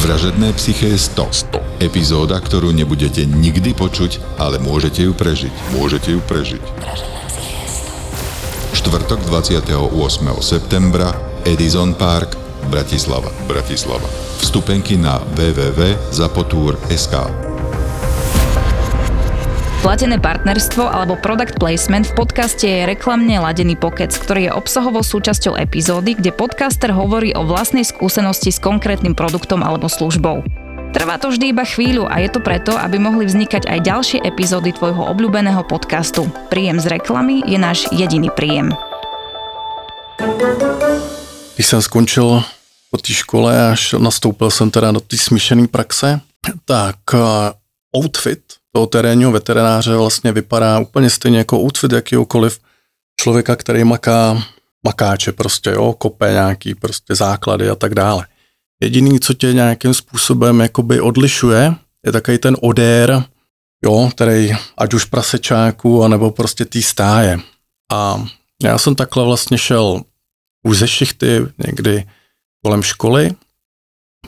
[0.00, 1.52] Vražedné psyché 100.
[1.52, 1.84] 100.
[1.84, 5.52] Epizóda, ktorú nebudete nikdy počuť, ale môžete ju prežiť.
[5.76, 6.64] Môžete ju prežiť.
[8.72, 9.76] Štvrtok 28.
[10.40, 11.12] septembra
[11.44, 12.32] Edison Park,
[12.72, 13.28] Bratislava.
[13.44, 14.08] Bratislava.
[14.40, 17.49] Vstupenky na www.zapotur.sk.
[19.80, 25.56] Platené partnerstvo alebo product placement v podcaste je reklamne ladený pokec, ktorý je obsahovou súčasťou
[25.56, 30.44] epizódy, kde podcaster hovorí o vlastnej skúsenosti s konkrétnym produktom alebo službou.
[30.92, 34.76] Trvá to vždy iba chvíľu a je to preto, aby mohli vznikať aj ďalšie epizódy
[34.76, 36.28] tvojho obľúbeného podcastu.
[36.52, 38.76] Príjem z reklamy je náš jediný príjem.
[41.56, 42.44] Když jsem skončil
[42.90, 46.20] po té škole a nastoupil jsem teda do té smíšené praxe,
[46.68, 47.20] tak uh,
[47.96, 52.60] outfit toho terénního veterináře vlastně vypadá úplně stejně jako outfit jakýhokoliv
[53.20, 54.42] člověka, který maká
[54.86, 58.26] makáče prostě, jo, kope nějaký prostě základy a tak dále.
[58.82, 61.74] Jediný, co tě nějakým způsobem jakoby odlišuje,
[62.06, 63.24] je takový ten odér,
[63.84, 67.38] jo, který ať už prasečáku, anebo prostě tý stáje.
[67.92, 68.26] A
[68.62, 70.02] já jsem takhle vlastně šel
[70.62, 72.08] už ze šichty někdy
[72.64, 73.34] kolem školy,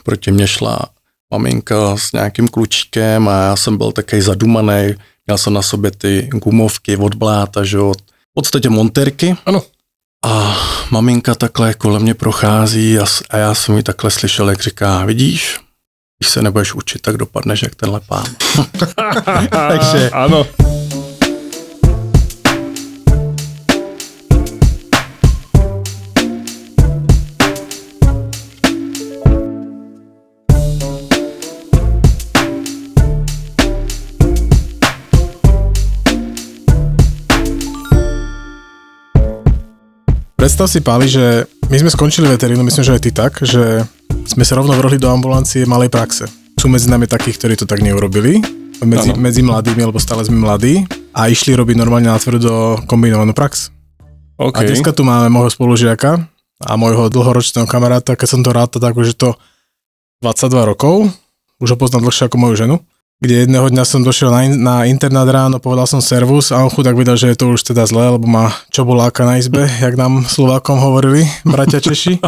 [0.03, 0.92] proti mě šla
[1.33, 4.95] maminka s nějakým klučíkem a já jsem byl takový zadumaný,
[5.27, 9.35] měl jsem na sobě ty gumovky od bláta, že jo, v podstatě monterky.
[9.45, 9.61] Ano.
[10.25, 10.57] A
[10.91, 15.59] maminka takhle kolem mě prochází a, a já jsem ji takhle slyšel, jak říká, vidíš,
[16.19, 18.25] když se nebudeš učit, tak dopadneš jak tenhle pán.
[19.49, 20.09] Takže...
[20.09, 20.45] Ano.
[40.43, 43.87] Predstav si, Pali, že my sme skončili veterínu, myslím, že aj ty tak, že
[44.27, 46.27] sme sa rovno vrhli do ambulancie malej praxe.
[46.59, 48.43] Sú medzi nami takí, ktorí to tak neurobili,
[48.83, 50.83] medzi, medzi mladými, lebo stále sme mladí
[51.15, 53.71] a išli robiť normálne na tvrdo kombinovanú prax.
[54.35, 54.67] Okay.
[54.67, 56.27] A dneska tu máme môjho spolužiaka
[56.59, 59.39] a môjho dlhoročného kamaráta, keď som to rád, tak už je to
[60.27, 61.07] 22 rokov,
[61.63, 62.75] už ho poznám dlhšie ako moju ženu
[63.23, 66.67] kde jedného dňa som došiel na, in, na internát ráno, povedal som servus a on
[66.67, 70.27] chudák videl, že je to už teda zlé, lebo má čobuláka na izbe, jak nám
[70.27, 72.19] Slovákom hovorili, bratia Češi.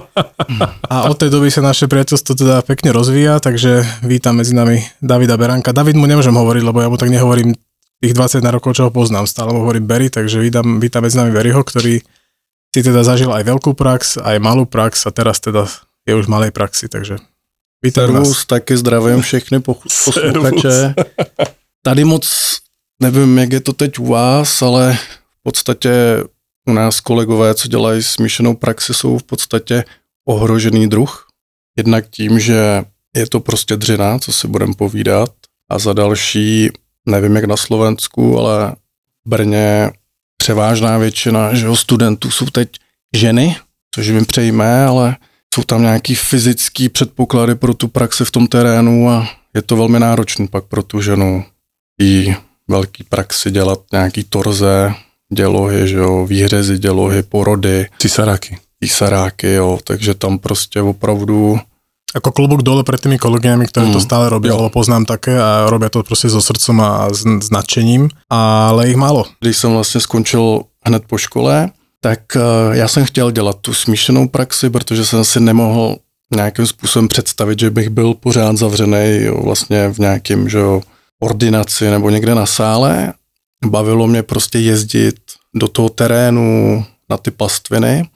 [0.93, 5.35] A od tej doby sa naše priateľstvo teda pekne rozvíja, takže vítam medzi nami Davida
[5.35, 5.75] Beranka.
[5.75, 7.51] David mu nemôžem hovoriť, lebo ja mu tak nehovorím
[7.99, 11.33] tých 20 rokov, čo ho poznám, stále mu hovorím Berry, takže vítam, vítam medzi nami
[11.33, 11.99] Berryho, ktorý
[12.75, 15.67] si teda zažil aj veľkú prax, aj malú prax a teraz teda
[16.03, 17.19] je už v malej praxi, takže
[17.91, 20.95] Servus, taky zdravím všechny posluchače.
[21.81, 22.57] Tady moc
[23.01, 24.97] nevím, jak je to teď u vás, ale
[25.39, 25.91] v podstatě
[26.67, 29.83] u nás kolegové, co dělají smíšenou praxi, jsou v podstatě
[30.27, 31.27] ohrožený druh.
[31.77, 32.83] Jednak tím, že
[33.15, 35.29] je to prostě dřina, co si budeme povídat.
[35.69, 36.69] A za další,
[37.05, 38.75] nevím jak na Slovensku, ale
[39.25, 39.91] v Brně
[40.37, 42.69] převážná většina že studentů jsou teď
[43.15, 43.55] ženy,
[43.95, 45.15] což mi přejme, ale
[45.55, 49.99] jsou tam nějaký fyzický předpoklady pro tu praxi v tom terénu a je to velmi
[49.99, 51.43] náročný pak pro tu ženu
[52.01, 52.35] i
[52.67, 54.93] velký praxi dělat nějaký torze,
[55.33, 57.87] dělohy, že jo, výhřezy, dělohy, porody.
[57.99, 58.57] Cisaráky.
[58.83, 61.59] Cisaráky, jo, takže tam prostě opravdu
[62.15, 63.95] Ako klobúk dole pred tými kolegyňami, ktoré mm.
[63.95, 68.07] to stále robia, lebo poznám také a robia to prostě so srdcom a s, nadšením,
[68.31, 69.27] ale ich málo.
[69.43, 74.27] Když jsem vlastně skončil hned po škole, tak eh, já jsem chtěl dělat tu smíšenou
[74.27, 75.97] praxi, protože jsem si nemohl
[76.35, 80.81] nějakým způsobem představit, že bych byl pořád zavřený jo, vlastně v nějakém že jo,
[81.19, 83.13] ordinaci nebo někde na sále.
[83.65, 85.15] Bavilo mě prostě jezdit
[85.55, 88.09] do toho terénu na ty pastviny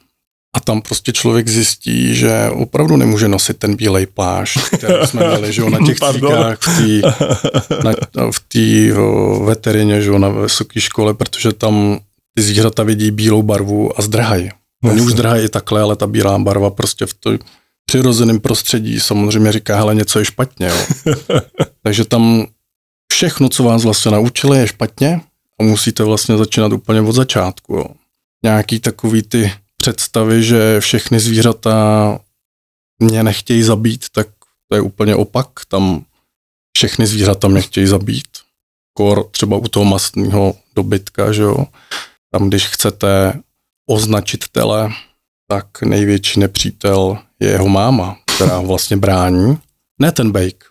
[0.56, 5.52] a tam prostě člověk zjistí, že opravdu nemůže nosit ten bílej plášť, který jsme měli
[5.52, 6.58] že jo, na těch cíkách
[8.30, 8.94] v té
[9.44, 11.98] veterině že jo, na vysoké škole, protože tam
[12.34, 14.50] ty zvířata vidí bílou barvu a zdrhají.
[14.84, 17.38] Oni už zdrhají takhle, ale ta bílá barva prostě v tom
[17.86, 20.66] přirozeném prostředí samozřejmě říká, hele, něco je špatně.
[20.68, 20.76] Jo.
[21.82, 22.46] Takže tam
[23.12, 25.20] všechno, co vás vlastně naučili, je špatně
[25.60, 27.74] a musíte vlastně začínat úplně od začátku.
[27.74, 27.84] Jo.
[28.42, 32.18] Nějaký takový ty představy, že všechny zvířata
[32.98, 34.28] mě nechtějí zabít, tak
[34.68, 35.46] to je úplně opak.
[35.68, 36.04] Tam
[36.76, 38.28] všechny zvířata mě chtějí zabít.
[38.94, 41.66] Kor třeba u toho mastného dobytka, že jo.
[42.32, 43.40] Tam, když chcete
[43.88, 44.90] označit tele,
[45.48, 49.58] tak největší nepřítel je jeho máma, která ho vlastně brání.
[50.00, 50.64] Ne ten bejk.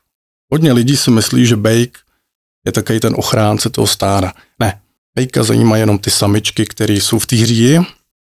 [0.51, 1.97] Hodně lidí si myslí, že bejk
[2.65, 4.33] je takový ten ochránce toho stáda.
[4.59, 4.81] Ne,
[5.15, 7.79] bejka zajímá jenom ty samičky, které jsou v té hříji.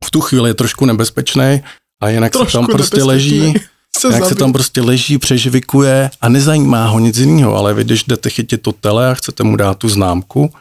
[0.05, 1.63] V tu chvíli je trošku nebezpečný
[2.01, 3.53] a jinak trošku se tam prostě leží,
[3.97, 8.03] Se jak se tam prostě leží, přežvikuje a nezajímá ho nic jiného, ale vy, když
[8.03, 10.53] jdete chytit to tele a chcete mu dát tu známku,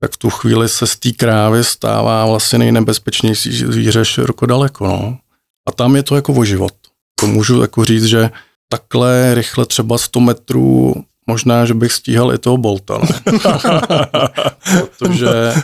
[0.00, 4.86] tak v tu chvíli se z té krávy stává vlastně nejnebezpečnější zvíře široko daleko.
[4.86, 5.18] No.
[5.68, 6.72] A tam je to jako o život.
[7.20, 8.30] To můžu jako říct, že
[8.68, 10.94] takhle rychle třeba 100 metrů,
[11.26, 12.98] možná, že bych stíhal i toho Bolta.
[12.98, 13.08] No.
[14.98, 15.54] Protože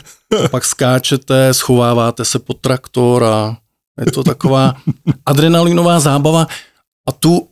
[0.51, 3.57] pak skáčete, schováváte se pod traktor a
[4.07, 4.75] je to taková
[5.27, 6.47] adrenalinová zábava
[7.09, 7.49] a tu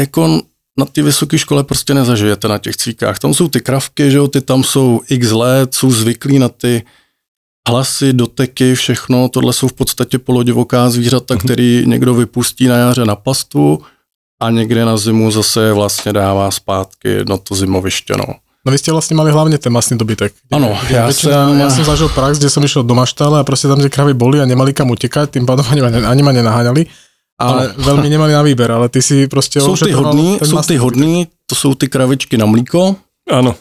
[0.00, 0.42] jako
[0.78, 3.18] na ty vysoké škole prostě nezažijete na těch cvíkách.
[3.18, 6.82] Tam jsou ty kravky, že jo, ty tam jsou x let, jsou zvyklí na ty
[7.68, 9.28] hlasy, doteky, všechno.
[9.28, 11.44] Tohle jsou v podstatě polodivoká zvířata, mm-hmm.
[11.44, 13.82] který někdo vypustí na jaře na pastvu
[14.42, 18.14] a někde na zimu zase je vlastně dává zpátky na to zimoviště.
[18.18, 18.24] No.
[18.62, 20.38] No vy ste vlastne mali hlavne ten masný dobytek.
[20.54, 23.66] Áno, ja, väčšina, som- ja som zažil prax, kde som išiel do maštále a proste
[23.66, 26.86] tam tie kravy boli a nemali kam utekať, tým pádom ani, ani ma nenaháňali,
[27.38, 30.76] ale veľmi nemali na výber, ale ty si proste Jsou ty hodný, ten jsou ty
[30.76, 32.96] hodný, to jsou ty kravičky na mlíko,
[33.30, 33.54] Áno.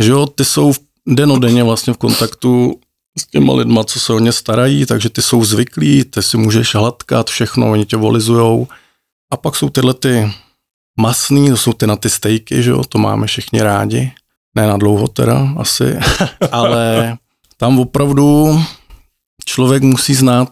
[0.00, 2.80] že jo, ty jsou v- denodenně vlastně v kontaktu
[3.18, 6.74] s těma lidma, co se o ně starají, takže ty jsou zvyklí, ty si můžeš
[6.74, 8.68] hladkat všechno, oni tě volizujou.
[9.32, 10.32] A pak jsou tyhle ty
[11.00, 14.12] masný, to jsou ty na ty stejky, že jo, to máme všichni rádi.
[14.54, 15.98] Ne na dlouho teda, asi,
[16.52, 17.16] ale
[17.56, 18.58] tam opravdu
[19.44, 20.48] člověk musí znát,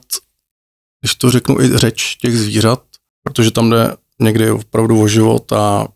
[1.02, 2.82] když to řeknu, i řeč těch zvířat,
[3.24, 5.88] protože tam jde někdy opravdu o život a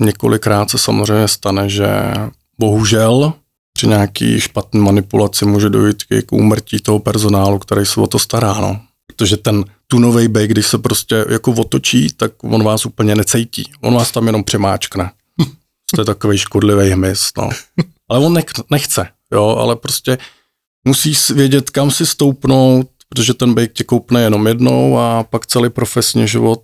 [0.00, 1.88] několikrát se samozřejmě stane, že
[2.58, 3.32] bohužel
[3.72, 8.54] při nějaký špatné manipulaci může dojít k úmrtí toho personálu, který se o to stará.
[8.54, 8.80] No.
[9.06, 13.64] Protože ten tunovej bej, když se prostě jako otočí, tak on vás úplně necejtí.
[13.80, 15.10] On vás tam jenom přemáčkne.
[15.94, 17.30] To je takový škodlivý hmyz.
[17.38, 17.50] No.
[18.08, 20.18] Ale on nech- nechce, jo, ale prostě
[20.84, 25.70] musíš vědět, kam si stoupnout, protože ten bejk tě koupne jenom jednou a pak celý
[25.70, 26.62] profesní život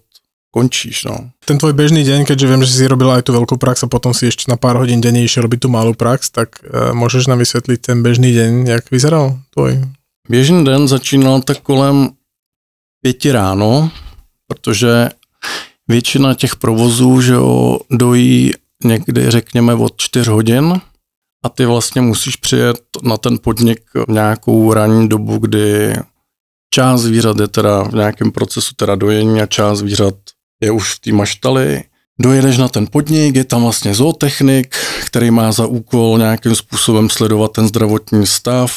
[0.51, 1.05] končíš.
[1.05, 1.37] No.
[1.45, 4.17] Ten tvoj bežný deň, keďže viem, že si robil aj tú veľkú prax a potom
[4.17, 7.45] si ešte na pár hodín denne išiel robiť tú malú prax, tak uh, môžeš nám
[7.45, 9.85] vysvetliť ten bežný deň, jak vyzeral tvoj?
[10.25, 12.17] Běžný den začínal tak kolem
[13.05, 13.91] pěti ráno,
[14.49, 15.11] protože
[15.89, 18.53] většina těch provozů, že jo, dojí
[18.85, 20.81] někdy, řekněme, od čtyř hodin
[21.45, 25.95] a ty vlastně musíš přijet na ten podnik v nějakou ranní dobu, kdy
[26.71, 30.15] část zvířat je teda v nějakém procesu teda dojení a část zvířat
[30.63, 31.83] je už v té maštali.
[32.21, 34.77] Dojedeš na ten podnik, je tam vlastně zootechnik,
[35.07, 38.73] který má za úkol nějakým způsobem sledovat ten zdravotní stav.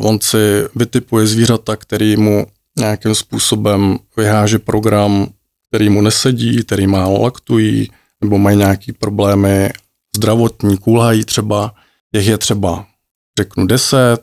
[0.00, 2.46] On si vytipuje zvířata, který mu
[2.78, 5.28] nějakým způsobem vyháže program,
[5.68, 7.90] který mu nesedí, který málo laktují,
[8.20, 9.70] nebo mají nějaký problémy
[10.16, 11.74] zdravotní, kulhají třeba.
[12.14, 12.86] Těch je třeba,
[13.38, 14.22] řeknu, deset,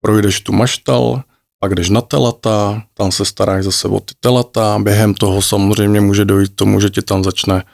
[0.00, 1.22] projdeš tu maštal,
[1.64, 6.24] pak jdeš na telata, tam se staráš zase o ty telata, během toho samozřejmě může
[6.24, 7.64] dojít k tomu, že ti tam začne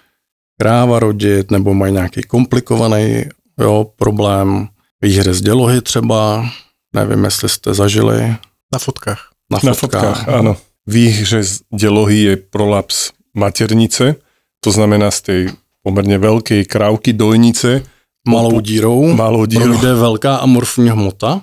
[0.61, 3.25] kráva rodit, nebo mají nějaký komplikovaný
[3.59, 4.69] jo, problém,
[5.03, 6.47] výhře dělohy třeba,
[6.95, 8.37] nevím, jestli jste zažili.
[8.73, 9.31] Na fotkách.
[9.51, 10.55] na, Na fotkách, áno.
[10.87, 14.15] Výhře z delohy je prolaps maternice,
[14.63, 15.41] to znamená z tej
[15.83, 17.83] pomerne veľkej krávky dojnice,
[18.29, 19.65] malou dírou, malou dírou.
[19.65, 21.43] projde velká amorfní hmota,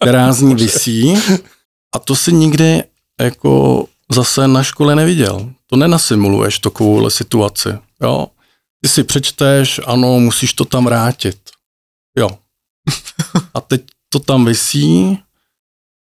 [0.00, 1.14] která z ní visí
[1.94, 2.82] a to si nikdy
[3.20, 5.50] jako zase na škole neviděl.
[5.66, 7.68] To nenasimuluješ takovouhle situaci.
[8.02, 8.26] Jo?
[8.82, 11.36] Ty si přečteš, ano, musíš to tam vrátit.
[12.18, 12.28] Jo.
[13.54, 15.18] A teď to tam visí,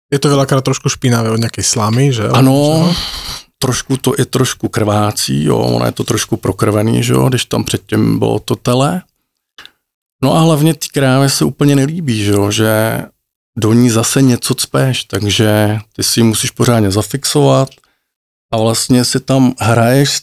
[0.06, 2.30] Je to veľakrát trošku špinavé od nejakej slamy, že?
[2.30, 2.86] ano,
[3.58, 7.66] trošku to je trošku krvácí, jo, ono je to trošku prokrvený, že jo, když tam
[7.66, 9.02] předtím bylo to tele.
[10.22, 13.02] No a hlavně ty krávě se úplně nelíbí, že jo, že
[13.58, 17.68] do ní zase něco cpeš, takže ty si ji musíš pořádně zafixovat
[18.52, 20.22] a vlastně si tam hraješ,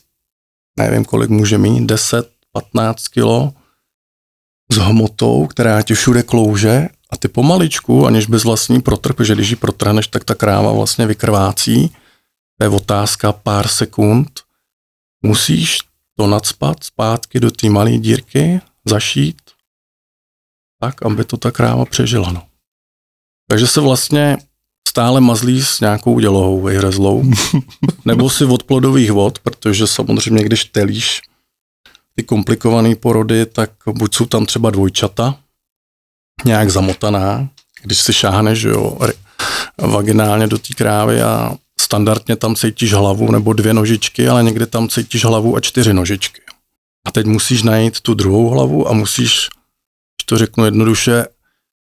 [0.79, 3.53] nevím kolik může mít, 10, 15 kilo
[4.71, 9.50] s hmotou, která ti všude klouže a ty pomaličku, aniž bys vlastní protrh, protože když
[9.50, 11.95] ji protrhneš, tak ta kráva vlastně vykrvácí,
[12.57, 14.41] to je otázka pár sekund,
[15.21, 15.79] musíš
[16.17, 19.42] to nadspat zpátky do té malé dírky, zašít,
[20.83, 22.31] tak, aby to ta kráva přežila.
[22.31, 22.43] No.
[23.49, 24.37] Takže se vlastně
[24.87, 27.23] stále mazlí s nějakou dělohou vyhrezlou,
[28.05, 31.21] nebo si od plodových vod, protože samozřejmě, když telíš
[32.15, 35.35] ty komplikované porody, tak buď jsou tam třeba dvojčata,
[36.45, 37.49] nějak zamotaná,
[37.83, 38.97] když si šáhneš jo,
[39.77, 44.89] vaginálně do té krávy a standardně tam cítíš hlavu nebo dvě nožičky, ale někdy tam
[44.89, 46.41] cítíš hlavu a čtyři nožičky.
[47.07, 49.49] A teď musíš najít tu druhou hlavu a musíš,
[50.23, 51.25] když to řeknu jednoduše,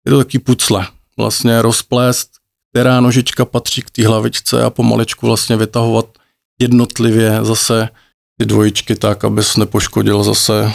[0.07, 0.87] je to taky pucle.
[1.17, 2.31] Vlastně rozplést,
[2.71, 6.07] která nožička patří k té hlavičce a pomaličku vlastně vytahovat
[6.61, 7.89] jednotlivě zase
[8.39, 10.73] ty dvojičky tak, abys nepoškodil zase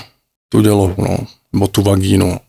[0.50, 1.18] tu dělohu, no,
[1.54, 2.40] nebo tu vagínu.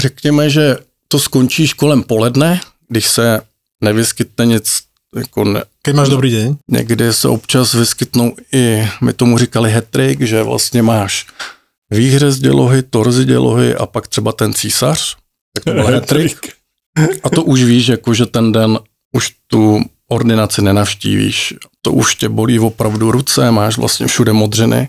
[0.00, 0.76] Řekněme, že
[1.08, 3.40] to skončíš kolem poledne, když se
[3.80, 4.82] nevyskytne nic,
[5.16, 10.20] jako ne, Keď máš dobrý deň, někdy se občas vyskytnou i, my tomu říkali hetrik,
[10.20, 11.26] že vlastně máš
[11.90, 15.16] výhřez dělohy, torzi dělohy a pak třeba ten císař,
[15.54, 16.52] tak to byl hetrik.
[17.22, 18.78] A to už víš, jako že ten den
[19.12, 21.54] už tu ordinaci nenavštívíš.
[21.82, 24.88] To už tě bolí opravdu ruce, máš vlastně všude modřiny.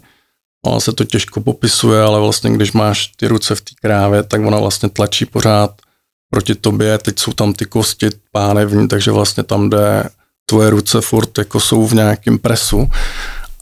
[0.65, 4.41] Ono se to těžko popisuje, ale vlastně když máš ty ruce v té krávě, tak
[4.41, 5.81] ona vlastně tlačí pořád
[6.29, 10.09] proti tobě, teď jsou tam ty kosti pánevní, takže vlastně tam jde
[10.45, 12.89] tvoje ruce furt jako jsou v nějakém presu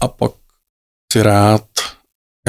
[0.01, 0.32] a pak
[1.13, 1.65] si rád,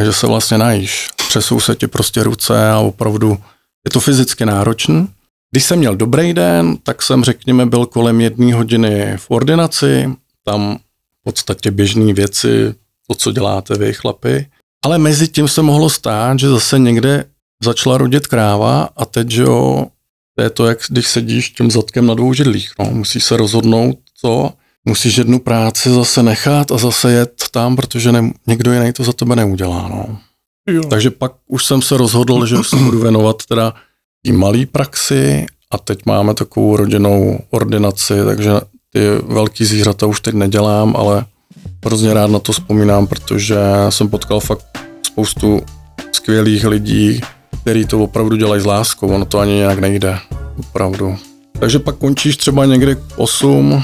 [0.05, 1.09] že se vlastně najíš.
[1.17, 3.38] Třesou se ti prostě ruce a opravdu
[3.87, 5.09] je to fyzicky náročný.
[5.50, 10.11] Když jsem měl dobrý den, tak jsem řekněme byl kolem jedné hodiny v ordinaci,
[10.45, 10.76] tam
[11.21, 12.75] v podstatě běžné věci,
[13.07, 14.47] to, co děláte vy chlapi.
[14.85, 17.25] Ale mezi tím se mohlo stát, že zase někde
[17.64, 19.87] začala rodit kráva a teď, jo,
[20.37, 22.73] to je to, jak když sedíš tím zadkem na dvou židlích.
[22.78, 22.85] No.
[22.85, 24.52] Musíš se rozhodnout, co,
[24.88, 29.12] musíš jednu práci zase nechat a zase jet tam, protože ne, někdo jiný to za
[29.12, 29.88] tebe neudělá.
[29.88, 30.18] No.
[30.68, 30.83] Jo.
[30.90, 33.75] Takže pak už jsem se rozhodl, že se budu věnovat teda
[34.26, 38.50] té malé praxi a teď máme takovou rodinnou ordinaci, takže
[38.92, 41.25] ty velký zvířata už teď nedělám, ale
[41.85, 43.57] hrozně rád na to vzpomínám, protože
[43.88, 45.61] jsem potkal fakt spoustu
[46.12, 47.21] skvělých lidí,
[47.61, 50.18] který to opravdu dělají s láskou, ono to ani nějak nejde,
[50.59, 51.16] opravdu.
[51.59, 53.83] Takže pak končíš třeba někdy k 8,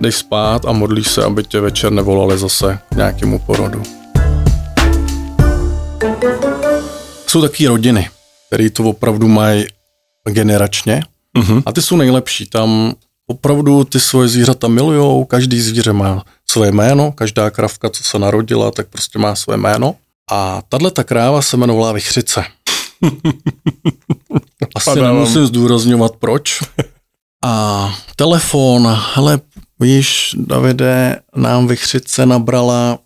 [0.00, 3.82] jdeš spát a modlíš se, aby tě večer nevolali zase k nějakému porodu.
[7.26, 8.08] Jsou taky rodiny,
[8.46, 9.64] které to opravdu mají
[10.28, 11.02] generačně
[11.38, 11.62] Mhm.
[11.66, 12.46] a ty jsou nejlepší.
[12.46, 12.94] Tam
[13.26, 18.70] opravdu ty svoje zvířata milujou, každý zvíře má své jméno, každá kravka, co se narodila,
[18.70, 19.94] tak prostě má své jméno.
[20.30, 22.44] A tahle ta kráva se jmenovala Vychřice.
[24.74, 25.14] Asi Padávám.
[25.14, 26.60] nemusím zdůrazňovat proč.
[27.44, 29.40] A telefon, hele,
[29.80, 32.98] víš, Davide, nám Vychřice nabrala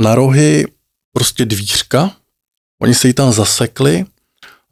[0.00, 0.66] na rohy
[1.12, 2.12] prostě dvířka,
[2.82, 4.04] oni se jí tam zasekli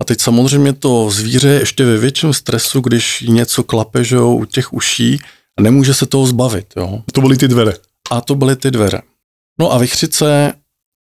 [0.01, 4.31] a teď samozřejmě to zvíře je ještě ve větším stresu, když něco klape, že jo,
[4.31, 5.19] u těch uší
[5.59, 7.03] a nemůže se toho zbavit, jo.
[7.13, 7.73] To boli ty dvere.
[8.11, 9.03] A to byly ty dveře.
[9.61, 10.53] No a vychřice,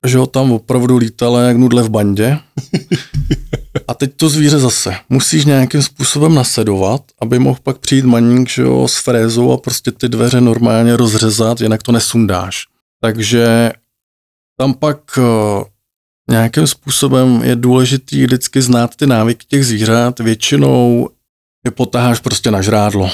[0.06, 2.40] že ho tam opravdu lítala jak nudle v bandě.
[3.98, 4.96] Teď to zvíře zase.
[5.10, 9.92] Musíš nějakým způsobem nasedovat, aby mohl pak přijít maník, že jo, s frézou a prostě
[9.92, 12.64] ty dveře normálně rozřezat, jinak to nesundáš.
[13.02, 13.72] Takže
[14.60, 15.64] tam pak eh,
[16.30, 20.20] nějakým způsobem je důležitý vždycky znát ty návyky těch zvířat.
[20.20, 21.10] Většinou
[21.66, 23.12] je potáháš prostě na žrádlo.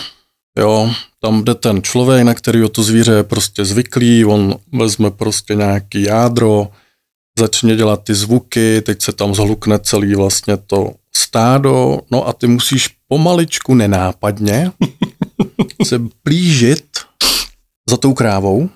[0.59, 5.55] Jo, tam jde ten člověk, na kterého to zvíře je prostě zvyklý, on vezme prostě
[5.55, 6.67] nějaký jádro,
[7.39, 12.47] začne dělat ty zvuky, teď se tam zhlukne celý vlastně to stádo, no a ty
[12.47, 14.71] musíš pomaličku nenápadně
[15.83, 16.85] se blížit
[17.89, 18.69] za tou krávou,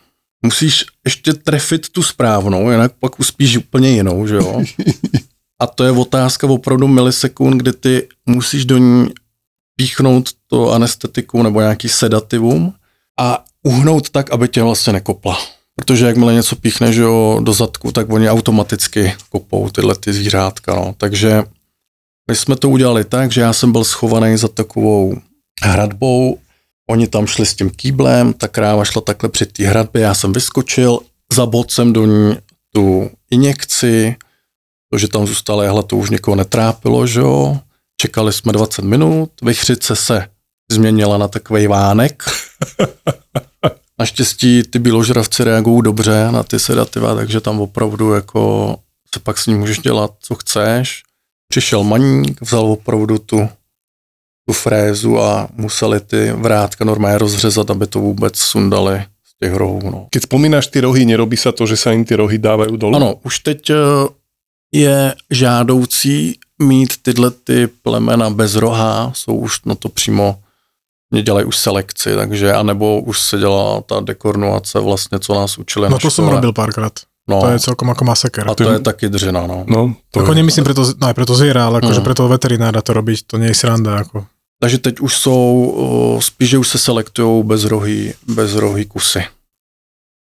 [0.45, 4.63] musíš ještě trefit tu správnou, jinak pak uspíš úplně jinou, že jo?
[5.59, 9.09] A to je otázka opravdu milisekund, kdy ty musíš do ní
[9.75, 12.73] píchnout to anestetikum nebo nějaký sedativum
[13.19, 15.37] a uhnout tak, aby tě vlastně nekopla.
[15.79, 20.75] Protože jakmile něco píchneš jo, do zadku, tak oni automaticky kopou tyhle ty zvířátka.
[20.75, 20.95] No.
[20.97, 21.43] Takže
[22.29, 25.17] my jsme to udělali tak, že já jsem byl schovaný za takovou
[25.63, 26.39] hradbou,
[26.89, 30.33] oni tam šli s tím kýblem, ta kráva šla takhle před té hradbě, já jsem
[30.33, 30.99] vyskočil,
[31.33, 32.37] zabod jsem do ní
[32.73, 34.15] tu injekci,
[34.91, 37.59] to, že tam zůstala jehla, to už někoho netrápilo, že jo.
[38.01, 40.29] Čekali jsme 20 minut, vychřice se
[40.71, 42.23] změnila na takový vánek.
[43.99, 48.75] Naštěstí ty bíložravci reagují dobře na ty sedativa, takže tam opravdu jako
[49.13, 51.03] se pak s ním můžeš dělat, co chceš.
[51.49, 53.49] Přišel maník, vzal opravdu tu,
[54.47, 59.81] tu frézu a museli ty vrátka normálně rozřezat, aby to vůbec sundali z těch rohů.
[59.83, 60.07] No.
[60.11, 62.95] Keď spomínaš ty rohy, nerobí sa to, že sa im ty rohy dávajú dolu?
[62.95, 63.75] Ano, už teď eh,
[64.71, 70.39] je žádoucí mít tyhle ty plemena bez roha, jsou už na to přímo,
[71.11, 75.89] mě dělají už selekci, takže, anebo už se dělá ta dekornuace vlastně, co nás učili
[75.89, 76.31] no na to škole.
[76.31, 76.93] robil párkrát.
[77.29, 78.47] No, To je celkom ako masaker.
[78.47, 79.67] a to je taky držena, no.
[79.67, 80.35] No, to Ako je.
[80.39, 82.07] nemyslím preto, no aj preto zviera, ale akože Mm.
[82.07, 83.99] preto veterinára to robiť, to nie je sranda.
[83.99, 84.23] Ako.
[84.63, 89.27] Takže teď už jsou, spíš, že už se selektují bez rohy, bez rohy kusy.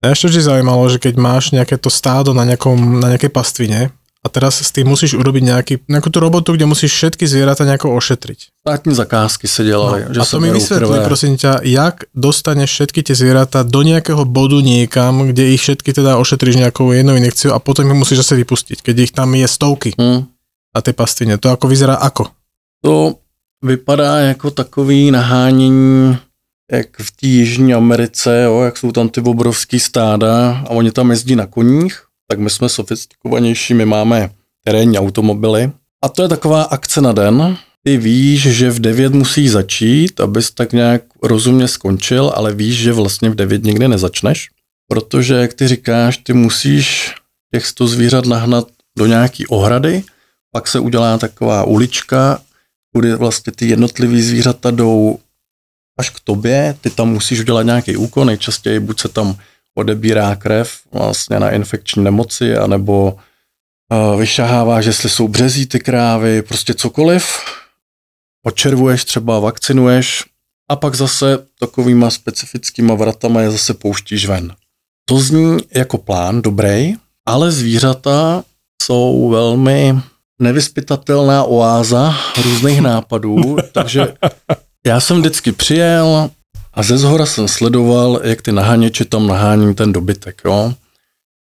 [0.04, 3.92] Mňa ešte vždy zaujímalo, že keď máš nejaké to stádo na, nejakom, na nejakej pastvine
[4.20, 7.96] a teraz s tým musíš urobiť nejaký, nejakú tú robotu, kde musíš všetky zvieratá nejako
[7.96, 8.38] ošetriť.
[8.60, 11.04] Státní zakázky se dělaly, No, že a to mi vysvetli, krve.
[11.08, 16.20] prosím ťa, jak dostaneš všetky tie zvieratá do nejakého bodu niekam, kde ich všetky teda
[16.20, 19.96] ošetríš nejakou jednou injekciou a potom ich musíš zase vypustiť, keď ich tam je stovky
[19.96, 20.28] Hm.
[20.76, 21.40] na tej pastvine.
[21.40, 22.28] To ako vyzerá ako?
[22.84, 23.14] To
[23.64, 26.18] vypadá jako takový nahánění,
[26.72, 31.10] jak v té Jižní Americe, jo, jak jsou tam ty obrovský stáda a oni tam
[31.10, 34.30] jezdí na koních, tak my jsme sofistikovanější, my máme
[34.64, 35.72] terénní automobily.
[36.02, 37.56] A to je taková akce na den.
[37.84, 42.92] Ty víš, že v 9 musí začít, abys tak nějak rozumně skončil, ale víš, že
[42.92, 44.48] vlastně v 9 nikdy nezačneš,
[44.88, 47.14] protože, jak ty říkáš, ty musíš
[47.54, 48.68] těch 100 zvířat nahnat
[48.98, 50.04] do nějaký ohrady,
[50.52, 52.40] pak se udělá taková ulička,
[52.94, 55.18] kudy vlastně ty jednotlivý zvířata jdou
[55.98, 59.36] až k tobě, ty tam musíš udělat nějaký úkon, nejčastěji buď se tam
[59.74, 66.74] odebírá krev vlastně na infekční nemoci, anebo uh, vyšaháváš, jestli jsou březí ty krávy, prostě
[66.74, 67.24] cokoliv,
[68.46, 70.24] odčervuješ třeba, vakcinuješ
[70.70, 74.54] a pak zase takovýma specifickýma vratama je zase pouštíš ven.
[75.04, 76.94] To zní jako plán dobrý,
[77.26, 78.44] ale zvířata
[78.82, 79.98] jsou velmi
[80.42, 84.14] nevyspytatelná oáza různých nápadů, takže
[84.86, 86.30] já jsem vždycky přijel
[86.80, 90.74] a ze zhora jsem sledoval, jak ty naháněči tam nahání ten dobytek, jo.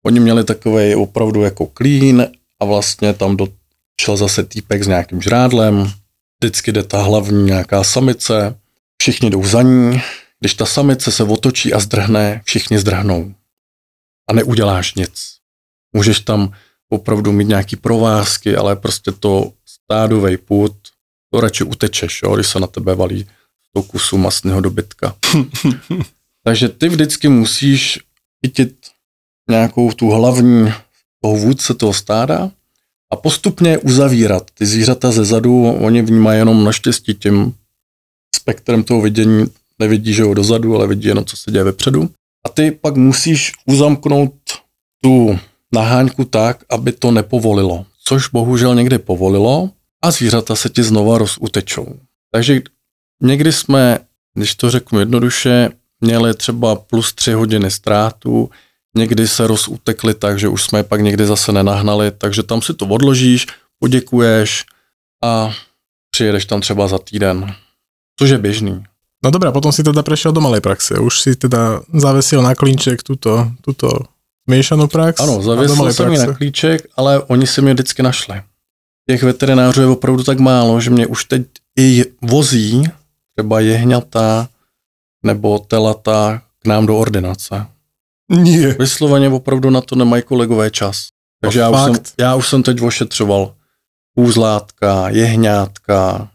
[0.06, 2.26] Oni měli takový opravdu jako klín
[2.60, 5.92] a vlastně tam došel zase týpek s nějakým žrádlem,
[6.40, 8.58] vždycky jde ta hlavní nějaká samice,
[9.02, 10.00] všichni jdou za ní,
[10.40, 13.34] když ta samice se otočí a zdrhne, všichni zdrhnou.
[14.30, 15.36] A neuděláš nic.
[15.92, 16.52] Můžeš tam
[16.88, 20.72] opravdu mít nějaký provázky, ale prostě to stádovej put,
[21.32, 23.26] to radši utečeš, jo, když se na tebe valí
[23.76, 25.16] 100 kusů masného dobytka.
[26.44, 27.98] Takže ty vždycky musíš
[28.46, 28.76] chytit
[29.50, 30.72] nějakou tu hlavní
[31.22, 32.50] toho vůdce toho stáda
[33.12, 34.50] a postupně uzavírat.
[34.54, 37.54] Ty zvířata ze zadu, oni vnímají jenom naštěstí tím
[38.36, 39.46] spektrem toho vidění,
[39.78, 42.10] nevidí, že jo, dozadu, ale vidí jenom, co se děje vepředu.
[42.46, 44.34] A ty pak musíš uzamknout
[45.02, 45.38] tu
[45.72, 47.86] naháňku tak, aby to nepovolilo.
[48.04, 49.70] Což bohužel někdy povolilo
[50.02, 51.94] a zvířata se ti znova rozutečou.
[52.32, 52.60] Takže
[53.22, 53.98] někdy jsme,
[54.34, 58.50] když to řeknu jednoduše, měli třeba plus tři hodiny ztrátu,
[58.96, 62.74] někdy se rozutekli tak, že už jsme je pak někdy zase nenahnali, takže tam si
[62.74, 63.46] to odložíš,
[63.78, 64.64] poděkuješ
[65.24, 65.54] a
[66.10, 67.54] přijedeš tam třeba za týden.
[68.18, 68.84] Což je běžný.
[69.24, 70.94] No dobré, potom si teda prešiel do malej praxe.
[70.98, 74.06] Už si teda zavesil na klínček túto, túto
[74.46, 75.20] miešanú prax.
[75.20, 78.42] Ano, malej jsem ji na klíček, ale oni si mě vždycky našli.
[79.10, 81.42] Těch veterinářů je opravdu tak málo, že mě už teď
[81.78, 82.82] i vozí
[83.38, 84.48] třeba jehňata
[85.22, 87.66] nebo telata k nám do ordinace.
[88.28, 88.74] Nie.
[88.74, 91.08] Vysloveně opravdu na to nemají kolegové čas.
[91.40, 93.54] Takže já už, jsem, já už jsem teď ošetřoval
[94.16, 96.28] úzlátka, jehňátka,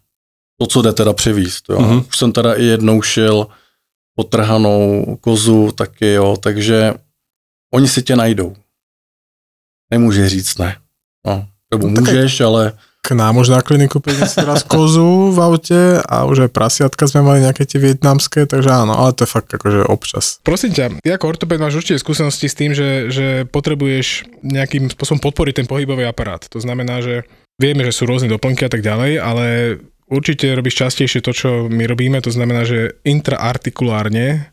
[0.60, 1.70] to, co jde teda přivízt.
[1.70, 1.80] Jo.
[1.80, 1.92] Mhm.
[1.92, 2.06] Mm-hmm.
[2.08, 3.48] Už jsem teda i jednou šil
[4.16, 6.94] potrhanou kozu taky, jo, takže
[7.74, 8.56] oni si tě najdou.
[9.92, 10.78] Nemůže říct ne.
[11.28, 15.38] No, nebo No, můžeš, ale K nám už na kliniku príde si raz kozu v
[15.44, 19.34] aute a už aj prasiatka sme mali nejaké tie vietnamské, takže áno, ale to je
[19.36, 20.40] fakt akože občas.
[20.40, 25.20] Prosím ťa, ty ako ortoped máš určite skúsenosti s tým, že, že potrebuješ nejakým spôsobom
[25.20, 26.48] podporiť ten pohybový aparát.
[26.48, 27.28] To znamená, že
[27.60, 29.46] vieme, že sú rôzne doplnky a tak ďalej, ale
[30.08, 34.48] určite robíš častejšie to, čo my robíme, to znamená, že intraartikulárne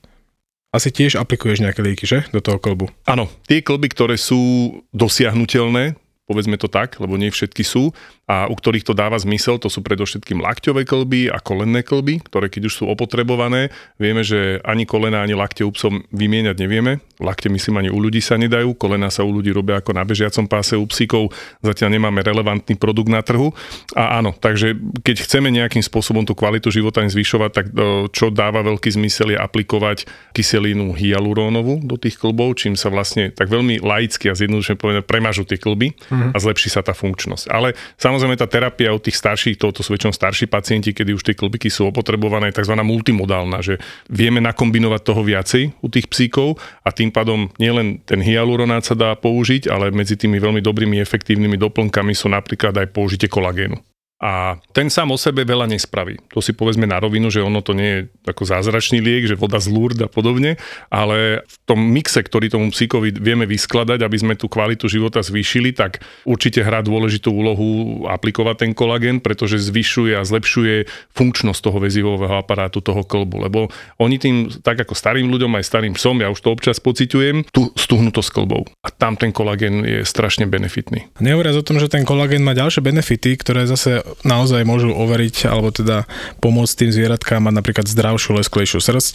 [0.75, 2.27] asi tiež aplikuješ nejaké lieky, že?
[2.35, 2.91] Do toho kolbu.
[3.07, 5.95] Áno, tie klby, ktoré sú dosiahnutelné,
[6.31, 7.91] povedzme to tak, lebo nie všetky sú,
[8.31, 12.47] a u ktorých to dáva zmysel, to sú predovšetkým lakťové klby a kolenné klby, ktoré
[12.47, 17.03] keď už sú opotrebované, vieme, že ani kolena, ani lakte u psov vymieňať nevieme.
[17.19, 20.47] Lakte myslím ani u ľudí sa nedajú, kolena sa u ľudí robia ako na bežiacom
[20.47, 23.51] páse, u psíkov zatiaľ nemáme relevantný produkt na trhu.
[23.99, 28.31] A áno, takže keď chceme nejakým spôsobom tú kvalitu života im zvyšovať, tak e, čo
[28.31, 33.83] dáva veľký zmysel je aplikovať kyselinu hyalurónovú do tých klbov, čím sa vlastne tak veľmi
[33.83, 37.51] laicky a zjednodušene povedané premažu tie klby a zlepší sa tá funkčnosť.
[37.51, 41.23] Ale samozrejme tá terapia u tých starších, to, to sú väčšinou starší pacienti, kedy už
[41.23, 42.75] tie klbiky sú opotrebované, tzv.
[42.81, 43.79] multimodálna, že
[44.11, 49.15] vieme nakombinovať toho viacej u tých psíkov a tým pádom nielen ten hyaluronát sa dá
[49.15, 53.79] použiť, ale medzi tými veľmi dobrými efektívnymi doplnkami sú napríklad aj použitie kolagénu.
[54.21, 56.21] A ten sám o sebe veľa nespraví.
[56.37, 59.57] To si povedzme na rovinu, že ono to nie je ako zázračný liek, že voda
[59.57, 60.61] z Lourdes a podobne,
[60.93, 65.73] ale v tom mixe, ktorý tomu psíkovi vieme vyskladať, aby sme tú kvalitu života zvýšili,
[65.73, 70.85] tak určite hrá dôležitú úlohu aplikovať ten kolagén, pretože zvyšuje a zlepšuje
[71.17, 73.49] funkčnosť toho väzivového aparátu, toho klbu.
[73.49, 77.49] Lebo oni tým, tak ako starým ľuďom, aj starým psom, ja už to občas pociťujem,
[77.49, 78.69] tú stuhnutosť klbov.
[78.85, 81.09] A tam ten kolagén je strašne benefitný.
[81.25, 85.71] Nehovoriac o tom, že ten kolagén má ďalšie benefity, ktoré zase naozaj môžu overiť alebo
[85.75, 86.05] teda
[86.39, 89.15] pomôcť tým zvieratkám mať napríklad zdravšiu, lesklejšiu srst.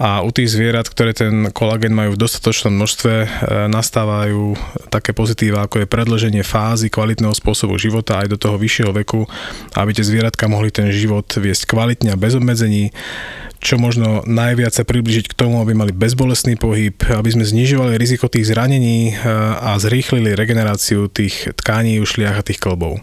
[0.00, 3.26] A u tých zvierat, ktoré ten kolagén majú v dostatočnom množstve, e,
[3.70, 4.56] nastávajú
[4.92, 9.28] také pozitíva, ako je predlženie fázy kvalitného spôsobu života aj do toho vyššieho veku,
[9.74, 12.92] aby tie zvieratka mohli ten život viesť kvalitne a bez obmedzení
[13.60, 18.28] čo možno najviac sa približiť k tomu, aby mali bezbolestný pohyb, aby sme znižovali riziko
[18.28, 19.14] tých zranení e,
[19.58, 23.02] a zrýchlili regeneráciu tých tkání, ušliach a tých klbov.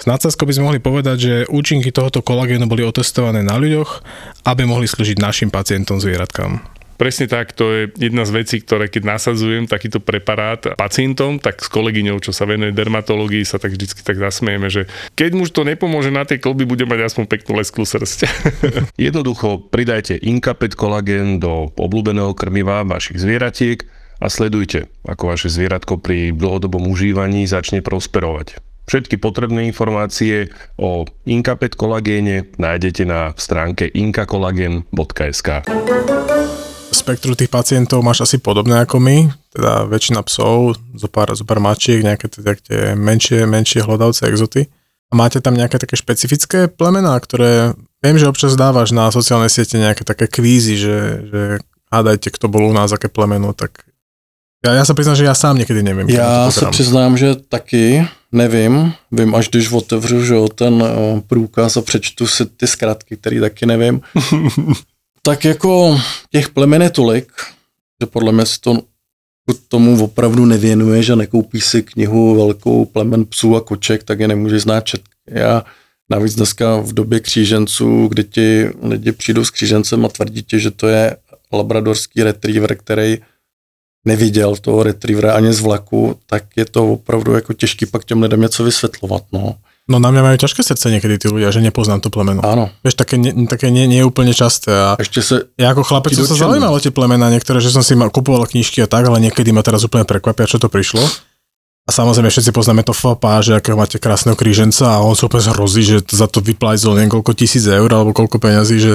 [0.00, 4.02] S nadsázkou by sme mohli povedať, že účinky tohoto kolagénu boli otestované na ľuďoch,
[4.48, 6.81] aby mohli slúžiť našim pacientom zvieratkám.
[7.02, 11.66] Presne tak, to je jedna z vecí, ktoré keď nasadzujem takýto preparát pacientom, tak s
[11.66, 14.86] kolegyňou, čo sa venuje dermatológii, sa tak vždycky tak zasmieme, že
[15.18, 18.30] keď mu to nepomôže na tej klby, bude mať aspoň peknú lesklú srst.
[19.10, 23.82] Jednoducho pridajte Incapet kolagén do obľúbeného krmiva vašich zvieratiek
[24.22, 28.62] a sledujte, ako vaše zvieratko pri dlhodobom užívaní začne prosperovať.
[28.86, 35.66] Všetky potrebné informácie o Incapet kolagéne nájdete na stránke inkakolagen.sk
[36.92, 41.58] spektru tých pacientov máš asi podobné ako my, teda väčšina psov, zo pár, zo pár
[41.58, 44.68] mačiek, nejaké teda tie menšie, menšie hlodavce, exoty.
[45.12, 49.76] A máte tam nejaké také špecifické plemená, ktoré viem, že občas dávaš na sociálnej siete
[49.76, 51.42] nejaké také kvízy, že, že
[51.92, 53.84] hádajte, kto bol u nás, aké plemeno, tak
[54.64, 56.10] já, já se přiznám, že já sám někdy nevím.
[56.10, 58.92] Já se přiznám, že taky nevím.
[59.12, 63.40] Vím, až když otevřu že jo, ten o, průkaz a přečtu si ty zkratky, který
[63.40, 64.00] taky nevím.
[65.24, 67.32] Tak jako těch plemen je tolik,
[68.02, 68.82] že podle mě si to
[69.68, 74.62] tomu opravdu nevěnuje, že nekoupíš si knihu velkou plemen psů a koček, tak je nemůžeš
[74.62, 75.02] znát čet.
[75.28, 75.64] Já
[76.10, 80.70] navíc dneska v době kříženců, kdy ti lidi přijdou s křížencem a tvrdí ti, že
[80.70, 81.16] to je
[81.52, 83.18] labradorský retriever, který
[84.04, 88.40] neviděl toho retrievera ani z vlaku, tak je to opravdu jako těžký pak těm lidem
[88.40, 89.24] něco vysvětlovat.
[89.32, 89.56] No.
[89.90, 92.38] No na mňa majú ťažké srdce niekedy tí ľudia, že nepoznám to plemeno.
[92.46, 92.70] Áno.
[92.86, 94.70] Vieš, také, nie, také nie, nie je úplne časté.
[94.70, 95.42] A Ešte sa...
[95.58, 98.46] Ja ako chlapec som sa zaujímal o tie plemená, niektoré, že som si mal, kupoval
[98.46, 101.02] knižky a tak, ale niekedy ma teraz úplne prekvapia, čo to prišlo.
[101.82, 105.50] A samozrejme všetci poznáme to fapa, že akého máte krásneho kríženca a on sa úplne
[105.50, 108.92] zhrozí, že za to vyplajzol niekoľko tisíc eur alebo koľko peňazí, že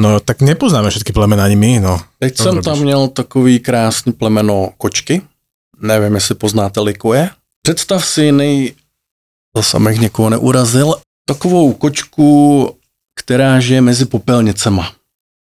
[0.00, 2.00] No tak nepoznáme všetky plemena ani my, no.
[2.18, 5.22] Teď jsem tam měl takový krásný plemeno kočky.
[5.80, 7.30] Nevím, jestli poznáte likoje.
[7.62, 8.72] Představ si nej,
[9.56, 12.70] zase abych někoho neurazil, takovou kočku,
[13.14, 14.92] která žije mezi popelnicema.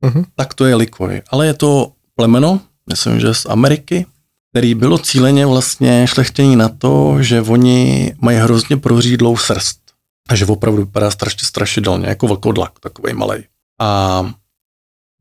[0.05, 0.25] Uh-huh.
[0.35, 1.23] Tak to je likoj.
[1.29, 4.07] Ale je to plemeno, myslím, že z Ameriky,
[4.53, 9.81] který bylo cíleně vlastně šlechtění na to, že oni mají hrozně prořídlou srst.
[10.29, 13.45] A že opravdu vypadá strašně strašidelně, jako vlkodlak, takový malý.
[13.81, 14.23] A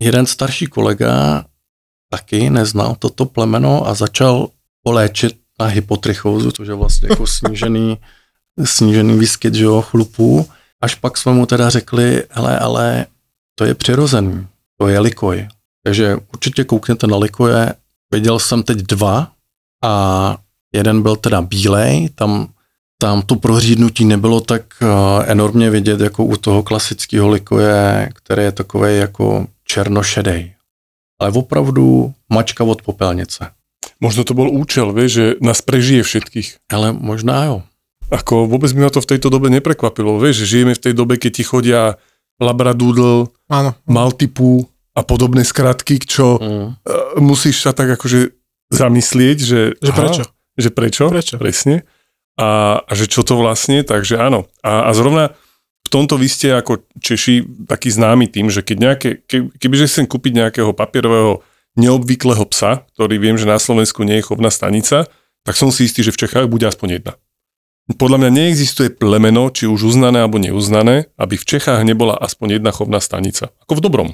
[0.02, 1.46] jeden starší kolega
[2.10, 4.48] taky neznal toto plemeno a začal
[4.84, 7.98] poléčit na hypotrichózu, což je vlastně jako snížený
[8.64, 10.46] snížený výskyt že jo, chlupů,
[10.82, 13.06] až pak jsme mu teda řekli, hele, ale
[13.56, 15.48] to je přirozený, to je likoj.
[15.84, 17.74] Takže určitě koukněte na likoje.
[18.12, 19.32] Viděl jsem teď dva
[19.84, 20.38] a
[20.74, 22.48] jeden byl teda bílej, tam,
[22.98, 24.88] tam to prořídnutí nebylo tak uh,
[25.26, 30.54] enormně vidět jako u toho klasického likoje, který je takový jako černošedej.
[31.20, 33.52] Ale opravdu mačka od popelnice.
[34.04, 36.68] Možno to bol účel, vieš, že nás prežije všetkých.
[36.68, 37.64] Ale možná jo.
[38.14, 40.22] Ako vôbec by ma to v tejto dobe neprekvapilo.
[40.22, 41.98] Vieš, že žijeme v tej dobe, keď ti chodia
[42.38, 43.72] labradoodle, Áno.
[43.88, 46.46] maltipu a podobné skratky, čo mm.
[46.46, 46.68] uh,
[47.20, 48.36] musíš sa tak akože
[48.72, 50.24] zamyslieť, že, že aha, prečo?
[50.56, 51.06] Že prečo?
[51.12, 51.36] Prečo?
[51.40, 51.84] Presne.
[52.36, 54.48] A, a že čo to vlastne, takže áno.
[54.60, 55.36] A, a zrovna
[55.86, 60.06] v tomto vy ste ako Češi taký známy tým, že keď nejaké, ke, kebyže chcem
[60.10, 61.46] kúpiť nejakého papierového
[61.78, 65.06] neobvyklého psa, ktorý viem, že na Slovensku nie je chovná stanica,
[65.46, 67.14] tak som si istý, že v Čechách bude aspoň jedna.
[67.86, 72.74] Podľa mňa neexistuje plemeno, či už uznané alebo neuznané, aby v Čechách nebola aspoň jedna
[72.74, 73.54] chovná stanica.
[73.62, 74.10] Ako v dobrom.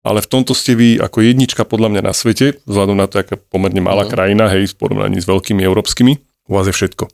[0.00, 3.36] Ale v tomto ste vy ako jednička podľa mňa na svete, vzhľadom na to, aká
[3.36, 4.10] pomerne malá no.
[4.10, 6.12] krajina, hej, v porovnaní s veľkými európskymi,
[6.48, 7.12] u vás je všetko.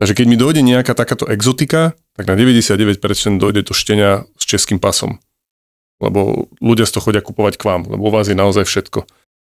[0.00, 4.76] Takže keď mi dojde nejaká takáto exotika, tak na 99% dojde to štenia s českým
[4.76, 5.24] pasom.
[6.04, 9.08] Lebo ľudia z toho chodia kupovať k vám, lebo u vás je naozaj všetko.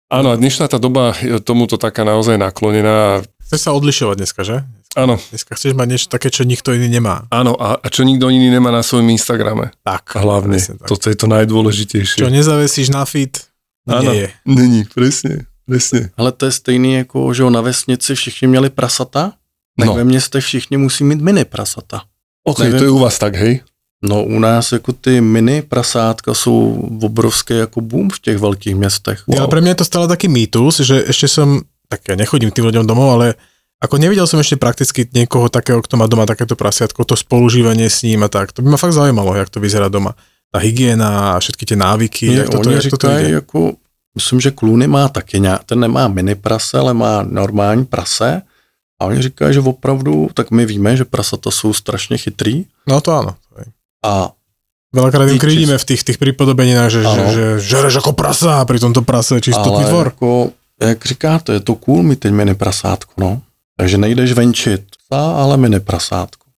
[0.06, 3.26] Áno, a dnešná tá doba je tomuto taká naozaj naklonená.
[3.42, 4.62] Chce sa odlišovať dneska, že?
[4.96, 7.28] Áno, Dneska chceš mať niečo také, čo nikto iný nemá.
[7.28, 9.68] áno, a, a čo nikto iný nemá na svojom Instagrame.
[9.84, 10.16] Tak.
[10.16, 10.88] A hlavne, tak.
[10.88, 12.16] toto je to najdôležitejšie.
[12.16, 13.44] Čo nezavesíš na feed,
[13.84, 14.28] Áno, nie je.
[14.48, 16.10] není, presne, presne.
[16.16, 19.32] Ale to je stejný jako, že jo, na vesnici všichni měli prasata,
[19.78, 19.94] tak No.
[19.94, 22.02] ve městech všichni musí mít mini prasata.
[22.48, 22.78] OK, Neviem.
[22.78, 23.60] to je u vás tak, hej?
[24.02, 29.24] No u nás jako ty mini prasátka jsou obrovské jako boom v těch velkých městech.
[29.28, 32.52] Ja, ale pre mňa je to stále taký mýtus, že ešte som, tak ja nechodím
[32.52, 33.34] k tým ľuďom domov, ale
[33.76, 38.02] ako nevidel som ešte prakticky niekoho takého, kto má doma takéto prasiatko, to spolužívanie s
[38.02, 38.52] ním a tak.
[38.56, 40.16] To by ma fakt zaujímalo, jak to vyzerá doma.
[40.48, 43.34] Tá hygiena a všetky tie návyky, Nie, jak toto, oni jak toto říkají, ide.
[43.34, 43.58] jako,
[44.16, 48.42] myslím, že Kluny má taky nějak, ten nemá mini prase, ale má normální prase.
[49.00, 52.64] A oni říkají, že opravdu, tak my víme, že prasata jsou strašně chytrý.
[52.88, 53.36] No to áno.
[54.06, 54.32] A
[54.94, 58.64] Veľakrát im Ty krídime v tých, tých pripodobeninách, že, že, že žereš ako prasa a
[58.64, 60.06] pri tomto prase je čistotný tvor.
[60.14, 63.42] jako, jak říkáte, je to cool mít teď mini prasátko, no.
[63.76, 66.48] Takže nejdeš venčit psa, ale mini prasátko.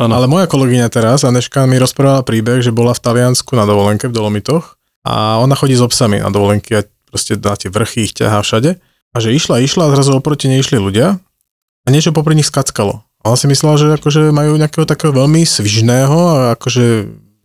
[0.00, 0.16] Áno.
[0.16, 4.16] Ale moja kolegyňa teraz, Aneška, mi rozprávala príbeh, že bola v Taliansku na dovolenke v
[4.16, 8.40] Dolomitoch a ona chodí s obsami na dovolenky a proste na tie vrchy ich ťahá
[8.40, 8.80] všade.
[9.12, 11.20] A že išla, išla a zrazu oproti nej išli ľudia
[11.84, 13.04] a niečo popri nich skackalo.
[13.20, 16.84] A ona si myslela, že akože majú nejakého takého veľmi svižného a akože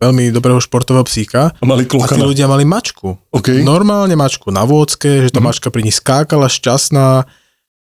[0.00, 3.18] veľmi dobrého športového psíka A mali a tí ľudia mali mačku.
[3.28, 3.60] OK.
[3.60, 5.46] Normálne mačku na vôcke, že tá Mhm.
[5.52, 7.28] mačka pri nich skákala šťastná.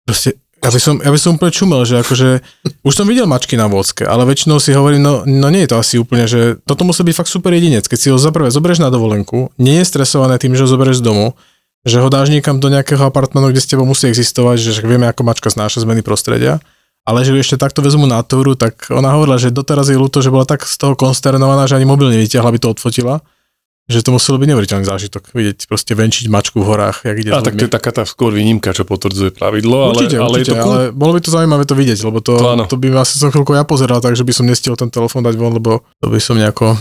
[0.07, 2.43] Proste, ja by som, ja by som úplne čumel, že akože,
[2.83, 5.79] už som videl mačky na vôcke, ale väčšinou si hovorím, no, no nie je to
[5.79, 7.87] asi úplne, že toto musí byť fakt super jedinec.
[7.87, 11.07] Keď si ho zaprvé zoberieš na dovolenku, nie je stresované tým, že ho zoberieš z
[11.07, 11.39] domu,
[11.87, 15.23] že ho dáš niekam do nejakého apartmanu, kde s tebou musí existovať, že vieme, ako
[15.23, 16.59] mačka znáša zmeny prostredia,
[17.07, 20.19] ale že ju ešte takto vezmu na túru, tak ona hovorila, že doteraz je ľúto,
[20.19, 23.23] že bola tak z toho konsternovaná, že ani mobil nevyťahla, aby to odfotila
[23.87, 27.39] že to muselo byť neuveriteľný zážitok, vidieť proste venčiť mačku v horách, jak ide A
[27.39, 30.47] tak to je taká tá skôr výnimka, čo potvrdzuje pravidlo, ale, určite, ale určite, je
[30.51, 30.73] to cool.
[30.75, 32.63] ale bolo by to zaujímavé to vidieť, lebo to, To to, áno.
[32.67, 35.55] to by asi som chvíľku ja pozeral, takže by som nestihol ten telefón dať von,
[35.55, 36.75] lebo to by som nejako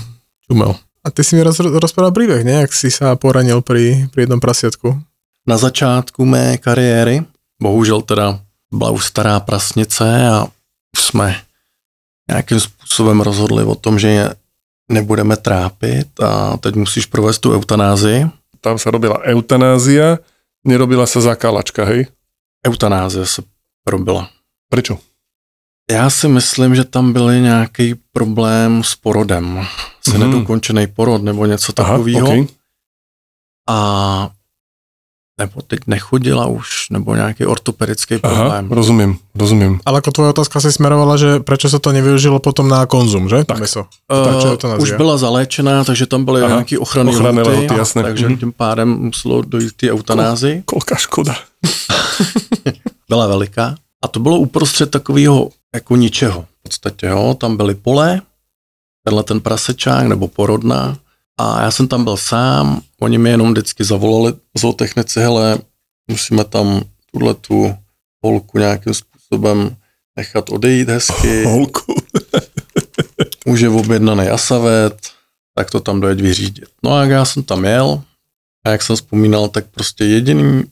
[0.51, 0.75] čumel.
[1.07, 2.67] A ty si mi roz, rozprával príbeh, ne?
[2.67, 4.99] Jak si sa poranil pri, pri jednom prasiatku.
[5.47, 7.23] Na začátku mé kariéry,
[7.63, 8.43] bohužel teda
[8.75, 10.51] byla už stará prasnice a
[10.91, 11.37] už jsme
[12.31, 14.25] nějakým způsobem rozhodli o tom, že je
[14.89, 18.27] nebudeme trápit a teď musíš provést tu eutanázii.
[18.61, 20.19] Tam sa robila eutanázia,
[20.67, 22.07] nerobila sa zakálačka, hej?
[22.67, 23.43] Eutanázie se
[23.85, 24.27] probila.
[24.71, 24.99] Prečo?
[25.91, 29.59] Já si myslím, že tam byl nějaký problém s porodem.
[29.59, 30.25] Asi Mhm.
[30.25, 30.31] mm.
[30.33, 32.41] nedokončený porod nebo něco takového.
[32.43, 32.49] OK.
[33.69, 33.79] A
[35.37, 38.65] nebo teď nechodila už, nebo nějaký ortopedický Aha, problém.
[38.73, 39.81] rozumiem, rozumiem.
[39.85, 43.45] Ale ako tvoja otázka si smerovala, že prečo sa to nevyužilo potom na konzum, že?
[43.45, 43.61] Tak.
[43.69, 43.85] To.
[44.09, 44.81] Uh, Takže eutanázia.
[44.83, 48.03] už byla zaléčená, takže tam byly Aha, nějaké ochranné ochranné lhuty, lehoty, jasné.
[48.03, 48.37] takže Mhm.
[48.39, 50.63] tím pádem muselo dojít k té eutanázii.
[50.65, 51.37] Kolká škoda.
[53.09, 53.75] Byla veliká.
[54.05, 56.43] A to bylo uprostřed takového jako ničeho.
[56.43, 57.37] V podstatě, jo.
[57.41, 58.21] Tam byly pole,
[59.05, 60.97] tenhle ten prasečák nebo porodna.
[61.41, 65.59] A já jsem tam byl sám, oni mi jenom vždycky zavolali zootechnici, hele,
[66.11, 66.81] musíme tam
[67.13, 67.75] tuhle tu
[68.25, 69.77] holku nějakým způsobem
[70.17, 71.45] nechat odejít hezky.
[71.45, 71.95] Holku.
[73.47, 75.11] už je objednaný asavet,
[75.55, 76.69] tak to tam dojeď vyřídit.
[76.83, 78.03] No a já jsem tam jel,
[78.65, 80.65] a jak jsem vzpomínal, tak prostě jediný,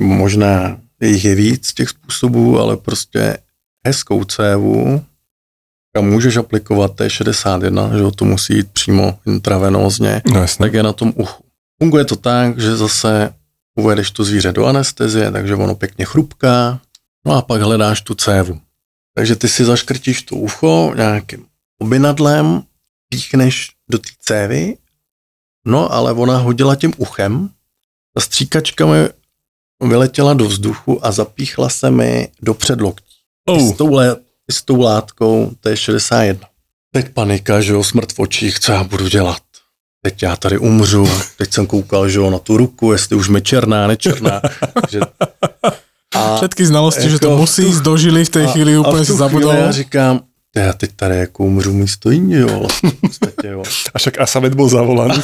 [0.00, 3.38] možná jich je víc těch způsobů, ale prostě
[3.86, 5.04] hezkou cévu,
[5.94, 11.12] kam můžeš aplikovat T61, že to musí jít přímo intravenózně, No tak je na tom
[11.16, 11.44] uchu.
[11.82, 13.34] Funguje to tak, že zase
[13.74, 16.80] uvedeš to zvíře do anestezie, takže ono pěkně chrupká,
[17.26, 18.60] no a pak hledáš tu cévu.
[19.14, 21.46] Takže ty si zaškrtíš to ucho nějakým
[21.78, 22.62] obinadlem,
[23.08, 24.76] píchneš do té cévy,
[25.66, 27.50] no ale ona hodila tím uchem,
[28.14, 29.08] ta stříkačka mi
[29.88, 33.16] vyletěla do vzduchu a zapíchla se mi do předloktí.
[33.48, 34.16] Oh, lé,
[34.50, 36.48] s tou látkou, to je 61.
[36.92, 39.42] Teď panika, že jo, smrt v očích, co já budu dělat?
[40.02, 43.42] Teď já tady umřu, teď jsem koukal, že jo, na tu ruku, jestli už mi
[43.42, 44.40] černá, nečerná.
[44.90, 45.00] že...
[46.14, 49.06] A, Všetky znalosti, že to Jako musí tu- do žily v chvíli, a úplne v
[49.06, 49.54] si chvíli zabudol.
[49.54, 50.20] Já říkám,
[50.56, 52.92] já teď tady jako umřu místo jiný, jo, vlastně,
[53.44, 53.62] jo.
[53.94, 55.22] a však Asavet bol zavolaný.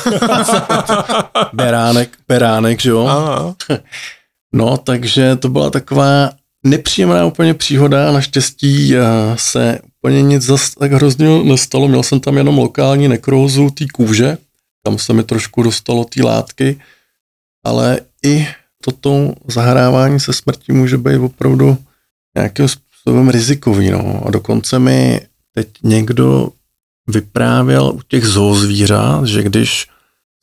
[1.53, 3.07] Beránek, beránek, že jo.
[3.07, 3.55] Áno.
[4.55, 6.31] No, takže to byla taková
[6.69, 9.01] nepříjemná úplně příhoda, naštěstí eh,
[9.37, 14.39] se úplně nic zas tak hrozně nestalo, měl jsem tam jenom lokální nekrózu té kůže,
[14.83, 16.81] tam se mi trošku dostalo té látky,
[17.65, 18.49] ale i
[18.85, 21.79] toto zahrávání se smrtí může být opravdu
[22.37, 24.23] nějakým způsobem rizikový, no.
[24.27, 25.21] A dokonce mi
[25.55, 26.49] teď někdo
[27.07, 29.87] vyprávěl u těch zoozvířat, že když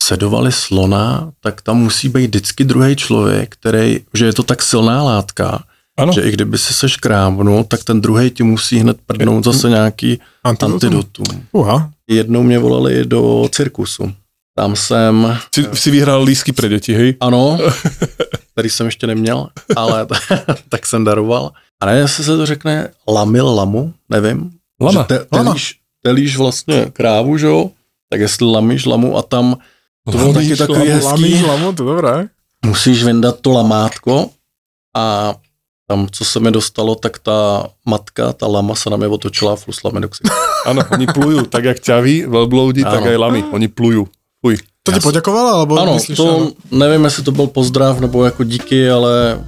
[0.02, 5.02] sedovali slona, tak tam musí být vždycky druhý člověk, který, že je to tak silná
[5.02, 5.64] látka,
[5.98, 6.12] Ano.
[6.12, 10.20] že i kdyby si se škrábnul, tak ten druhý ti musí hned prdnout zase nějaký
[10.44, 10.72] Antidotum?
[10.74, 11.46] antidotum.
[11.52, 11.90] Uha.
[12.08, 14.12] Jednou mě volali do cirkusu.
[14.56, 17.14] Tam jsem, Si, si vyhrál lísky pre deti, hej?
[17.20, 17.58] ano,
[18.52, 20.06] který jsem ještě neměl, ale
[20.68, 21.50] tak jsem daroval.
[21.80, 24.50] A nevím, jestli se to řekne lamil lamu, nevím.
[24.80, 25.50] Lama, Že te, lama.
[25.50, 27.70] telíš, telíš vlastně krávu, že jo?
[28.10, 29.56] Tak jestli lamíš lamu a tam
[30.10, 31.06] to bylo taky takový Lamu, hezký.
[31.08, 32.28] lamíš lamu, to dobré.
[32.66, 34.30] musíš vyndat to lamátko
[34.96, 35.34] a
[35.86, 39.56] tam, co se mi dostalo, tak ta matka, ta lama se na mě otočila a
[39.56, 40.34] flusla mi do ksichtu.
[40.66, 44.10] Áno, oni plujú, tak jak ťaví, veľbloudi, tak aj lamy, oni plujú.
[44.42, 44.58] Fuj.
[44.82, 46.46] To ti poďakovala, alebo Ano, myslíš, to áno?
[46.74, 49.38] nevím, jestli to byl pozdrav nebo jako díky, ale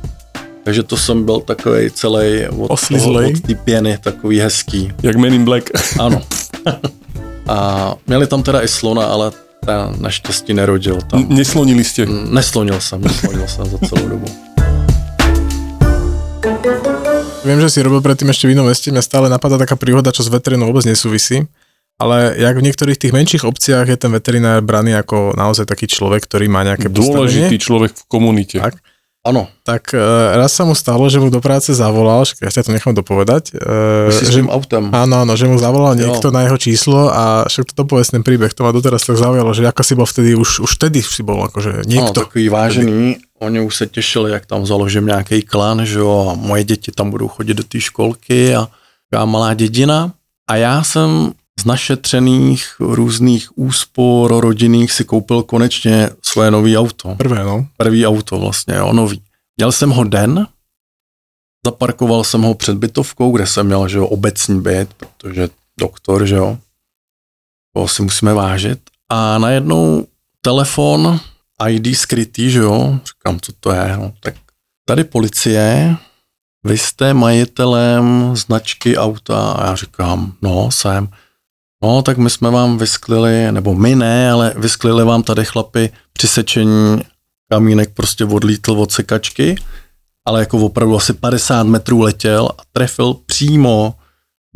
[0.64, 3.34] takže to jsem byl takový celý od, Oslizlej.
[3.34, 4.92] toho- od té pěny, takový hezký.
[5.02, 5.70] Jak Men in Black.
[5.98, 6.22] Ano.
[7.48, 9.30] A měli tam teda i slona, ale
[9.66, 11.20] ten naštěstí nerodil tam.
[11.20, 12.06] N- Neslonili ste.
[12.06, 14.26] Neslonil jsem, neslonil jsem za celou dobu.
[17.46, 20.26] Viem, že si robil predtým ešte v inom meste, mňa stále napadá taká príhoda, čo
[20.26, 21.46] s veterinou vôbec nesúvisí.
[21.98, 26.30] Ale jak v niektorých tých menších obciach je ten veterinár braný ako naozaj taký človek,
[26.30, 28.58] ktorý má nejaké Dôležitý postavenie, človek v komunite.
[28.62, 28.78] Tak.
[29.28, 30.00] Ano, tak e,
[30.40, 34.08] raz sa mu stalo, že mu do práce zavolal, však ja to nechám dopovedať, e,
[34.08, 34.88] s že, autem.
[34.88, 36.08] áno, áno, že mu zavolal Jo.
[36.08, 39.68] niekto na jeho číslo a však toto povestný príbeh, to ma doteraz tak zaujalo, že
[39.68, 42.24] ako si bol vtedy, už, už vtedy si bol akože Ano, niekto.
[42.24, 43.16] takový vážený.
[43.44, 47.10] Oni už se těšili, jak tam založím nějaký klan, že jo, a moje děti tam
[47.10, 48.66] budou chodit do té školky a
[49.10, 50.10] taková malá dědina.
[50.50, 57.14] A já jsem z našetřených různých úspor rodinných si koupil konečně svoje nový auto.
[57.14, 57.66] Prvé, no.
[57.76, 59.22] Prvý auto vlastně, jo, nový.
[59.56, 60.46] Měl jsem ho den,
[61.66, 65.48] zaparkoval jsem ho před bytovkou, kde jsem měl, že jo, obecní byt, protože
[65.80, 66.58] doktor, že jo,
[67.74, 68.80] toho si musíme vážit.
[69.08, 70.06] A najednou
[70.40, 71.20] telefon,
[71.68, 74.34] ID skrytý, že jo, říkám, co to je, no, tak
[74.84, 75.96] tady policie,
[76.64, 81.08] vy jste majitelem značky auta a já říkám, no, jsem.
[81.82, 87.02] No, tak my jsme vám vysklili, nebo my ne, ale vysklili vám tady chlapi přisečení
[87.50, 89.56] kamínek prostě odlítl od sekačky,
[90.26, 93.94] ale jako opravdu asi 50 metrů letěl a trefil přímo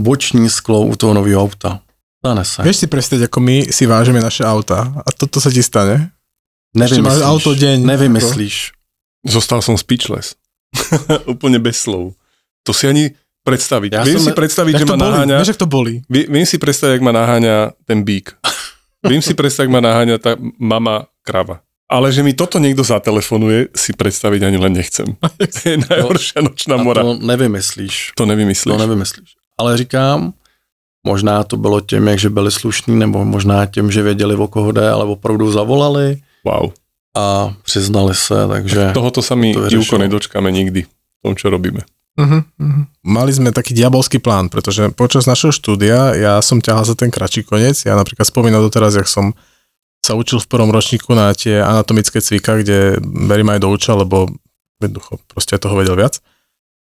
[0.00, 1.80] boční sklo u toho nového auta.
[2.22, 2.62] Stane se.
[2.62, 6.14] Vieš si predstaviť, ako my si vážime naše auta a toto sa ti stane?
[6.70, 7.26] ešte máš Nevymyslíš.
[7.26, 7.76] auto deň.
[7.82, 8.56] Nevymyslíš.
[9.26, 10.38] Zostal som speechless.
[11.34, 12.14] Úplne bez slov.
[12.62, 13.10] To si ani
[13.42, 13.90] predstaviť.
[13.92, 15.04] Ja viem si predstaviť, Jak že ma boli?
[15.04, 15.36] naháňa...
[15.38, 15.92] Vieš, to boli?
[16.06, 18.34] Vie- Viem si predstaviť, jak ma naháňa ten bík.
[19.02, 21.58] Viem si predstaviť, jak ma naháňa tá mama krava.
[21.86, 25.12] Ale že mi toto niekto zatelefonuje, si predstaviť ani len nechcem.
[25.12, 27.02] To je najhoršia nočná A mora.
[27.02, 28.16] to nevymyslíš.
[28.16, 28.70] To nevymyslíš.
[28.70, 29.28] To nevymyslíš.
[29.58, 30.32] Ale říkám,
[31.02, 34.72] možná to bylo tím, jak že byli slušní, nebo možná tím, že věděli, o koho
[34.72, 36.72] jde, ale opravdu zavolali Wow.
[37.16, 38.90] a přiznali se, takže...
[38.94, 39.98] Tohoto sa mi, To Ivko, vyriešilo.
[39.98, 40.82] nedočkáme nikdy.
[40.82, 41.84] V tom, čo robíme.
[42.12, 42.84] Uh-huh, uh-huh.
[43.08, 47.40] Mali sme taký diabolský plán, pretože počas našeho štúdia ja som ťahal za ten kratší
[47.40, 47.88] koniec.
[47.88, 49.32] Ja napríklad spomínam doteraz, jak som
[50.04, 54.28] sa učil v prvom ročníku na tie anatomické cvika, kde verím aj douča, lebo
[54.82, 56.18] jednoducho proste toho vedel viac.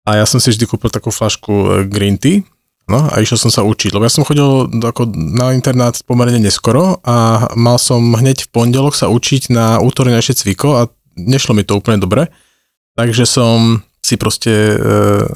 [0.06, 2.44] A ja som si vždy kúpil takú flašku e, green tea,
[2.86, 7.00] no a išiel som sa učiť, lebo ja som chodil ako na internát pomerne neskoro
[7.04, 10.82] a mal som hneď v pondelok sa učiť na útornejšie cviko a
[11.16, 12.28] nešlo mi to úplne dobre.
[13.00, 15.28] Takže som si proste e,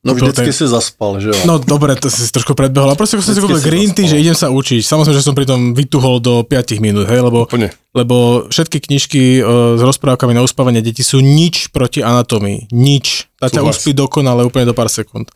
[0.00, 1.36] No vždycky ten- si zaspal, že jo?
[1.44, 2.88] No dobre, to si trošku predbehol.
[2.88, 4.80] A proste som si kúpil green tea, že idem sa učiť.
[4.80, 7.68] Samozrejme, že som pritom vytuhol do 5 minút, hej, lebo, Úplne.
[7.92, 12.72] lebo všetky knižky uh, s rozprávkami na uspávanie detí sú nič proti anatómii.
[12.72, 13.28] Nič.
[13.36, 15.28] Tá ťa uspí dokonale úplne do pár sekúnd.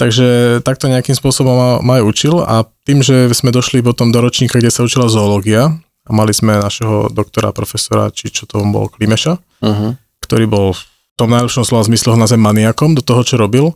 [0.00, 4.20] Takže takto nejakým spôsobom ma, ma aj učil a tým, že sme došli potom do
[4.20, 8.88] ročníka, kde sa učila zoológia a mali sme našeho doktora, profesora, či čo to bol,
[8.88, 9.92] Klimeša, Uh-huh.
[10.20, 10.72] ktorý bol
[11.16, 13.72] tom najlepšom slova zmysle ho nazvem maniakom do toho, čo robil.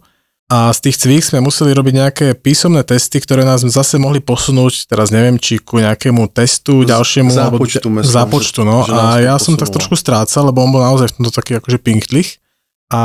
[0.50, 4.90] A z tých cvík sme museli robiť nejaké písomné testy, ktoré nás zase mohli posunúť,
[4.90, 7.30] teraz neviem, či ku nejakému testu ďalšiemu.
[7.30, 8.76] zápočtu, alebo, myslím, zápočtu, že- no.
[8.82, 11.62] že nás a ja som tak trošku strácal, lebo on bol naozaj v tomto taký
[11.62, 12.42] akože pinktlich.
[12.90, 13.00] A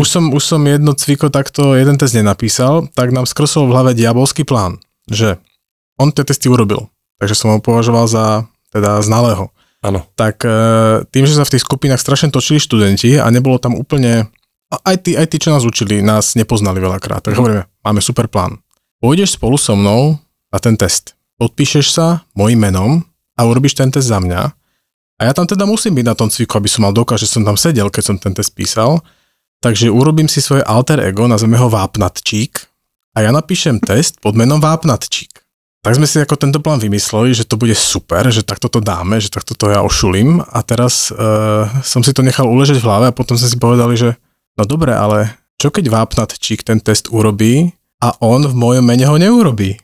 [0.00, 3.90] už som, už som jedno cviko takto, jeden test nenapísal, tak nám skrsol v hlave
[3.92, 5.36] diabolský plán, že
[6.00, 6.88] on tie testy urobil.
[7.20, 9.52] Takže som ho považoval za teda znalého
[9.84, 10.00] Áno.
[10.16, 10.56] tak e,
[11.12, 14.32] tým, že sa v tých skupinách strašne točili študenti a nebolo tam úplne,
[14.72, 17.28] a aj tí, aj tí, čo nás učili, nás nepoznali veľakrát.
[17.28, 18.64] Tak hovoríme, máme super plán.
[19.04, 20.16] Pôjdeš spolu so mnou
[20.48, 21.12] na ten test.
[21.36, 23.04] Podpíšeš sa mojim menom
[23.36, 24.56] a urobíš ten test za mňa.
[25.14, 27.44] A ja tam teda musím byť na tom cviku, aby som mal dokaz, že som
[27.44, 29.04] tam sedel, keď som ten test písal.
[29.60, 32.56] Takže urobím si svoje alter ego, nazveme ho Vápnatčík
[33.14, 35.43] a ja napíšem test pod menom Vápnatčík.
[35.84, 39.20] Tak sme si ako tento plán vymysleli, že to bude super, že takto to dáme,
[39.20, 43.06] že takto to ja ošulím a teraz uh, som si to nechal uležať v hlave
[43.12, 44.16] a potom sme si povedali, že
[44.56, 49.20] no dobre, ale čo keď vápnatčík ten test urobí a on v mojom mene ho
[49.20, 49.76] neurobí?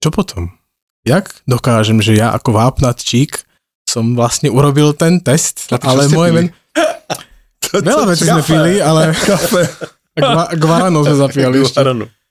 [0.00, 0.56] Čo potom?
[1.04, 3.44] Jak dokážem, že ja ako vápnatčík
[3.84, 6.48] som vlastne urobil ten test, A ale moje meno...
[7.76, 9.12] Veľa vecí sme pili, ale
[10.16, 11.76] Gva- Guarano sme zapíjali ešte.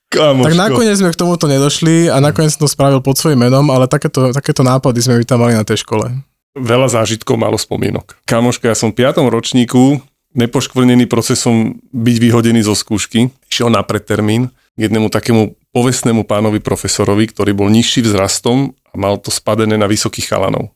[0.09, 0.49] Kámoško.
[0.49, 3.85] Tak nakoniec sme k tomuto nedošli a nakoniec som to spravil pod svojím menom, ale
[3.85, 6.09] takéto, takéto nápady sme mali na tej škole.
[6.57, 8.17] Veľa zážitkov, málo spomienok.
[8.25, 9.21] Kámoška, ja som v 5.
[9.29, 10.01] ročníku,
[10.33, 17.29] nepoškvrnený procesom byť vyhodený zo skúšky, šiel na predtermín k jednému takému povestnému pánovi profesorovi,
[17.29, 20.73] ktorý bol nižší vzrastom a mal to spadené na vysokých chalanov.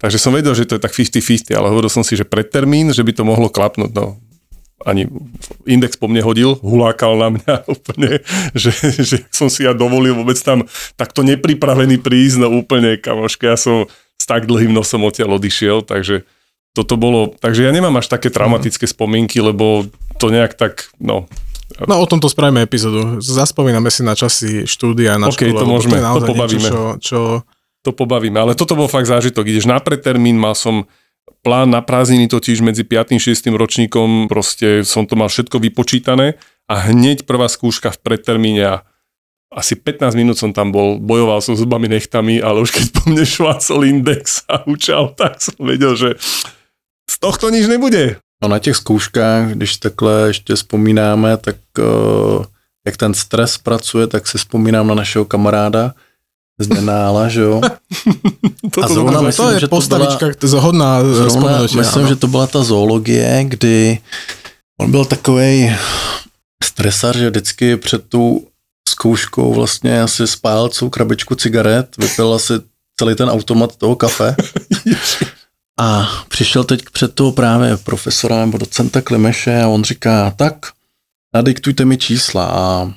[0.00, 3.04] Takže som vedel, že to je tak 50-50, ale hovoril som si, že predtermín, že
[3.04, 3.92] by to mohlo klapnúť.
[3.92, 4.16] No,
[4.86, 5.08] ani
[5.66, 8.20] index po mne hodil, hulákal na mňa úplne,
[8.52, 10.66] že, že som si ja dovolil vôbec tam
[10.98, 13.86] takto nepripravený prísť, no úplne, kamoška, ja som
[14.18, 16.22] s tak dlhým nosom odtiaľ odišiel, takže
[16.72, 21.28] toto bolo, takže ja nemám až také traumatické spomienky, lebo to nejak tak, no,
[21.72, 23.24] No o tomto spravíme epizódu.
[23.24, 25.56] Zaspomíname si na časy štúdia na OK, škole.
[25.56, 26.68] to môžeme, je naozaj to pobavíme.
[26.68, 27.20] Niečo, čo, čo
[27.82, 28.38] to pobavíme.
[28.38, 29.48] Ale toto bol fakt zážitok.
[29.50, 30.86] Ideš na predtermín, mal som
[31.42, 33.12] plán na prázdniny totiž medzi 5.
[33.12, 33.46] a 6.
[33.50, 36.38] ročníkom, proste som to mal všetko vypočítané
[36.70, 38.74] a hneď prvá skúška v predtermíne a
[39.52, 43.02] asi 15 minút som tam bol, bojoval som s zubami nechtami, ale už keď po
[43.10, 46.16] mne švácol index a učal, tak som vedel, že
[47.04, 48.16] z tohto nič nebude.
[48.42, 52.44] No na těch zkouškách, když takhle ještě vzpomínáme, tak uh,
[52.86, 55.94] jak ten stres pracuje, tak si vzpomínám na našeho kamaráda
[56.64, 57.60] z Denála, že jo?
[58.70, 60.60] Toto zrovna dobre- myslím, to je že to postavička byla...
[60.60, 62.08] hodná Zrovna, myslím, áno.
[62.08, 63.98] že to byla ta zoologie, kdy
[64.80, 65.76] on byl takovej
[66.64, 68.46] stresar, že vždycky před tou
[68.88, 72.52] zkouškou vlastně asi spálil celou krabičku cigaret, vypil asi
[72.98, 74.36] celý ten automat toho kafe.
[75.80, 80.54] A přišel teď před toho právě profesora nebo docenta Klimeše a on říká, tak
[81.34, 82.92] nadiktujte mi čísla a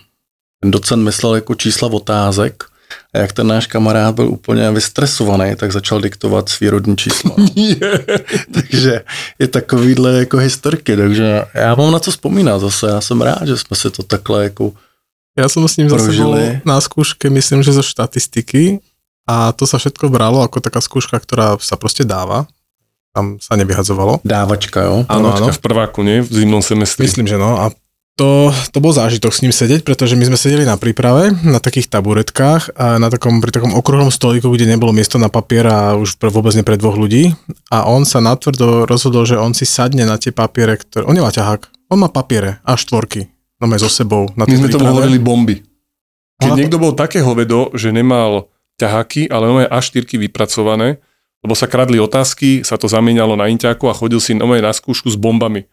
[0.62, 2.64] ten docent myslel jako čísla otázek
[3.16, 7.36] a jak ten náš kamarád byl úplně vystresovaný, tak začal diktovat svý rodní číslo.
[8.54, 9.04] takže
[9.40, 13.58] je takovýhle jako historky, takže já mám na co vzpomínat zase, já jsem rád, že
[13.58, 14.74] jsme si to takhle jako
[15.36, 16.64] Ja som s ním zase bol Prožili.
[16.64, 18.80] na skúške, myslím, že zo štatistiky
[19.28, 22.48] a to sa všetko bralo ako taká skúška, ktorá sa proste dáva.
[23.12, 24.24] Tam sa nevyhadzovalo.
[24.24, 24.96] dávačka, jo.
[25.12, 25.52] Áno, áno.
[25.52, 26.24] V prváku, nie?
[26.24, 27.04] V zimnom semestri.
[27.08, 27.60] Myslím, že no.
[27.60, 27.72] A
[28.16, 31.92] to, to bol zážitok s ním sedieť, pretože my sme sedeli na príprave, na takých
[31.92, 36.16] taburetkách a na takom, pri takom okruhom stolíku, kde nebolo miesto na papier a už
[36.16, 37.36] pre, vôbec nie pre dvoch ľudí.
[37.68, 41.04] A on sa natvrdo rozhodol, že on si sadne na tie papiere, ktoré...
[41.04, 43.28] On nemá ťahák, on má papiere a štvorky.
[43.60, 44.92] No so sebou na My sme príprave.
[44.92, 45.64] hovorili bomby.
[46.40, 51.00] Keď Ona- niekto bol takého vedo, že nemal ťaháky, ale on A4 vypracované,
[51.44, 55.08] lebo sa kradli otázky, sa to zamienialo na inťáku a chodil si nové na skúšku
[55.08, 55.68] s bombami.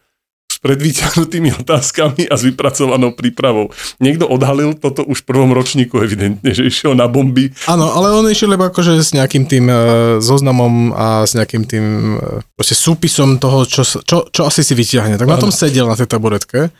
[0.62, 3.74] Predvyťahnutými otázkami a s vypracovanou prípravou.
[3.98, 7.50] Niekto odhalil toto už v prvom ročníku evidentne, že išiel na bomby.
[7.66, 9.74] Áno, ale on išiel iba akože s nejakým tým e,
[10.22, 15.18] zoznamom a s nejakým tým e, proste súpisom toho, čo, čo, čo asi si vyťahne.
[15.18, 16.70] Tak na tom sedel na tej taburetke.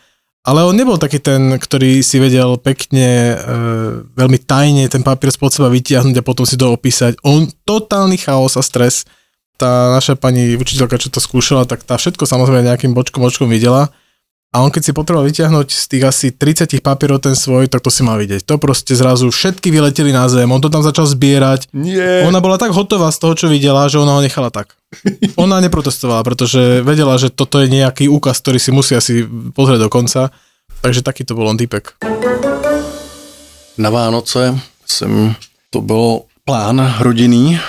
[0.43, 3.37] Ale on nebol taký ten, ktorý si vedel pekne, e,
[4.15, 7.19] veľmi tajne ten papier spod seba vytiahnuť a potom si to opísať.
[7.23, 9.07] On totálny chaos a stres.
[9.63, 13.95] Tá naša pani učiteľka, čo to skúšala, tak tá všetko samozrejme nejakým bočkom, bočkom videla.
[14.51, 17.87] A on keď si potreboval vyťahnuť z tých asi 30 papierov ten svoj, tak to
[17.87, 18.43] si mal vidieť.
[18.43, 21.71] To proste zrazu všetky vyleteli na zem, on to tam začal zbierať.
[21.71, 22.27] Nie.
[22.27, 24.75] Ona bola tak hotová z toho, čo videla, že ona ho nechala tak.
[25.39, 29.23] Ona neprotestovala, pretože vedela, že toto je nejaký úkaz, ktorý si musí asi
[29.55, 30.35] pozrieť do konca.
[30.83, 32.03] Takže taký to bol on typek.
[33.79, 35.35] Na Vánoce jsem,
[35.71, 37.61] to byl plán rodinný,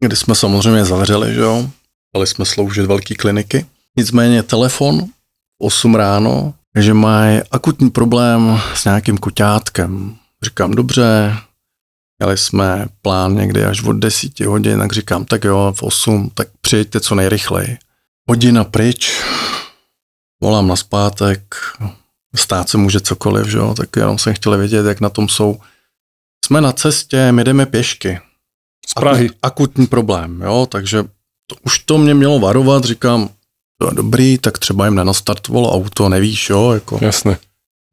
[0.00, 1.70] kdy jsme samozřejmě zavřeli, že jo.
[2.14, 3.66] Dali jsme sloužit velký kliniky.
[3.96, 10.16] Nicméně telefon v 8 ráno, že mají akutní problém s nějakým kuťátkem.
[10.44, 11.36] Říkám, dobře,
[12.18, 16.48] měli jsme plán někdy až od 10 hodin, tak říkám, tak jo, v 8, tak
[16.60, 17.78] přijďte co nejrychleji.
[18.28, 19.22] Hodina pryč,
[20.42, 21.54] volám na zpátek,
[22.36, 25.60] stát se může cokoliv, že jo, tak jenom jsem chtěl vědět, jak na tom jsou.
[26.44, 28.20] Jsme na cestě, my jdeme pěšky.
[28.88, 29.26] Z Prahy.
[29.26, 31.02] Akut, akutní problém, jo, takže
[31.46, 33.28] to, už to mě mělo varovat, říkám,
[33.80, 37.38] to je dobrý, tak třeba jim nenastartovalo auto, nevíš, jo, jako Jasné.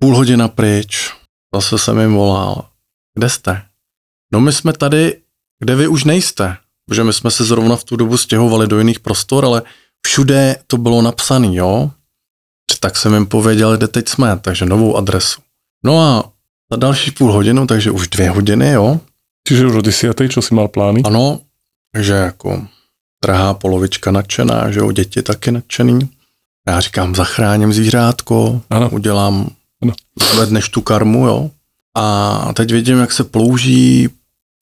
[0.02, 1.12] půl hodina pryč,
[1.56, 2.66] zase jsem jim volal,
[3.18, 3.62] kde jste?
[4.34, 5.22] No my jsme tady,
[5.60, 6.58] kde vy už nejste,
[6.90, 9.62] protože my jsme se zrovna v tu dobu stěhovali do jiných prostor, ale
[10.08, 11.92] všude to bylo napsané, jo.
[12.80, 15.42] Tak jsem jim pověděl, kde teď jsme, takže novou adresu.
[15.86, 16.32] No a
[16.72, 19.00] za další půl hodinu, takže už dvě hodiny, jo.
[19.48, 20.30] Čiže už o 10.
[20.30, 21.02] čo si mal plány?
[21.06, 21.40] Ano,
[21.92, 22.68] takže jako
[23.24, 26.10] drahá polovička nadšená, že jo, děti taky nadšený.
[26.68, 28.90] Já říkám, zachráním zvířátko, Ano.
[28.90, 29.50] udělám,
[29.82, 29.94] Ano.
[30.34, 31.52] zvedneš tu karmu, jo.
[31.98, 34.10] A teď vidím, jak se plouží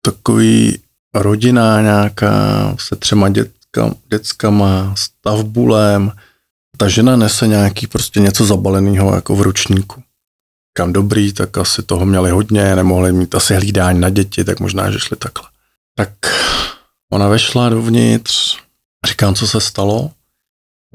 [0.02, 0.80] takový
[1.14, 2.32] rodina nějaká
[2.80, 6.12] se třema dětka, dětskama, stavbulem.
[6.78, 10.04] Ta žena nese nějaký prostě něco zabaleného jako v ručníku.
[10.78, 14.92] Kam dobrý, tak asi toho měli hodně, nemohli mít asi hlídání na děti, tak možná,
[14.92, 15.50] že šli takhle.
[15.96, 16.10] Tak
[17.12, 18.58] ona vešla dovnitř,
[19.08, 20.12] říkám, co se stalo.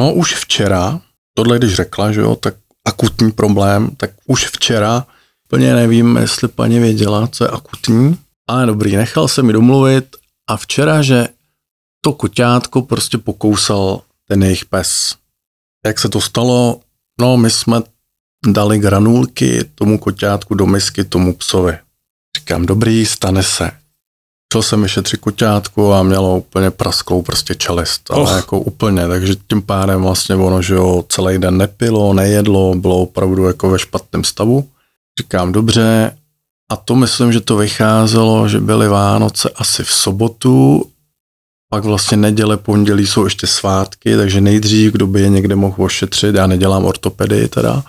[0.01, 1.01] No už včera,
[1.35, 2.55] tohle když řekla, že jo, tak
[2.85, 5.07] akutní problém, tak už včera,
[5.45, 8.18] úplně nevím, jestli paní věděla, co je akutní,
[8.49, 10.16] ale dobrý, nechal se mi domluvit
[10.51, 11.28] a včera, že
[12.01, 15.14] to koťátko prostě pokousal ten jejich pes.
[15.87, 16.80] Jak se to stalo?
[17.20, 17.80] No, my jsme
[18.47, 21.78] dali granulky tomu koťátku do misky tomu psovi.
[22.38, 23.70] Říkám, dobrý, stane se.
[24.53, 28.36] Šel jsem vyšetřit koťátku a mělo úplně prasklou prostě čelist, ale Och.
[28.36, 33.45] jako úplně, takže tím pádem vlastně ono, že jo, celý den nepilo, nejedlo, bylo opravdu
[33.45, 34.68] jako ve špatném stavu.
[35.20, 36.16] Říkám, dobře,
[36.72, 40.84] a to myslím, že to vycházelo, že byly Vánoce asi v sobotu,
[41.70, 46.34] pak vlastně neděle, pondělí jsou ještě svátky, takže nejdřív, kdo by je někde mohl ošetřit,
[46.34, 47.84] já nedělám ortopedii teda,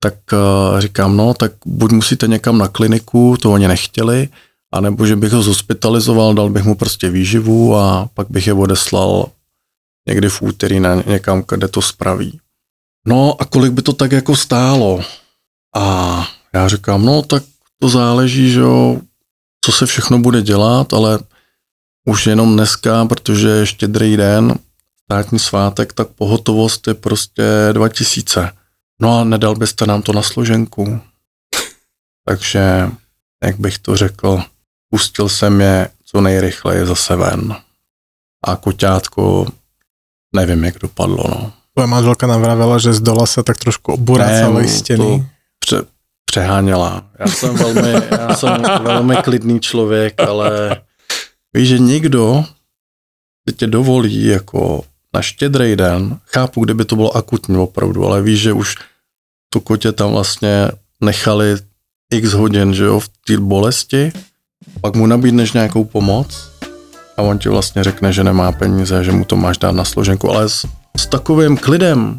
[0.00, 4.28] tak uh, říkám, no, tak buď musíte někam na kliniku, to oni nechtěli,
[4.72, 9.26] anebo že bych ho zhospitalizoval, dal bych mu prostě výživu a pak bych je odeslal
[10.08, 12.40] někdy v úterý na někam, kde to spraví.
[13.06, 15.00] No a kolik by to tak jako stálo?
[15.76, 17.42] A já říkám, no tak
[17.80, 19.00] to záleží, že jo,
[19.64, 21.18] co se všechno bude dělat, ale
[22.04, 24.54] už jenom dneska, protože je štědrý den,
[25.04, 27.42] státní svátek, tak pohotovost je prostě
[27.72, 28.50] 2000.
[29.02, 31.00] No a nedal byste nám to na složenku.
[32.28, 32.90] Takže,
[33.44, 34.42] jak bych to řekl,
[34.90, 37.56] pustil jsem je co nejrychleji zase ven.
[38.44, 39.46] A koťátko,
[40.34, 41.52] nevím, jak dopadlo, no.
[41.78, 43.94] Tvoja manželka nám vravela, že z dola sa tak trošku
[44.66, 44.98] steny.
[44.98, 45.24] to
[45.62, 45.76] pře,
[46.26, 47.06] přeháněla.
[47.18, 50.82] Já jsem velmi, já jsem velmi klidný člověk, ale
[51.54, 52.44] víš, že někdo
[53.48, 54.82] si tě dovolí jako
[55.18, 58.74] na štědrý den, chápu, kdyby to bylo akutní opravdu, ale víš, že už
[59.52, 60.68] to kotě tam vlastně
[61.00, 61.56] nechali
[62.14, 64.12] x hodin, že jo, v té bolesti,
[64.80, 66.50] pak mu nabídneš nějakou pomoc
[67.16, 70.30] a on ti vlastně řekne, že nemá peníze, že mu to máš dát na složenku,
[70.30, 70.66] ale s,
[70.96, 72.16] s takovým klidem,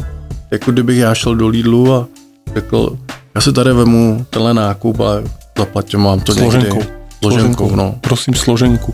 [0.51, 2.07] jako kdybych já šel do Lidlu a
[2.55, 2.97] řekl,
[3.35, 5.23] já si tady vemu tenhle nákup, ale
[5.57, 6.75] zaplatím vám to Složenkou.
[6.75, 6.93] někdy.
[7.19, 7.95] Složenkou, no.
[8.01, 8.93] Prosím, složenku.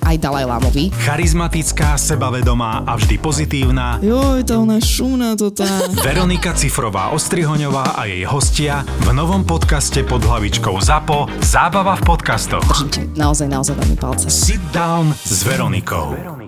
[0.00, 0.94] aj Dalaj Lámovi.
[1.04, 5.66] Charizmatická, sebavedomá a vždy pozitívna Joj, tá ona šumná to tá.
[6.00, 12.64] Veronika Cifrová Ostrihoňová a jej hostia v novom podcaste pod hlavičkou ZAPO Zábava v podcastoch.
[12.64, 14.26] Držím ti naozaj, naozaj veľmi palce.
[14.32, 16.41] Sit down s Veronikou.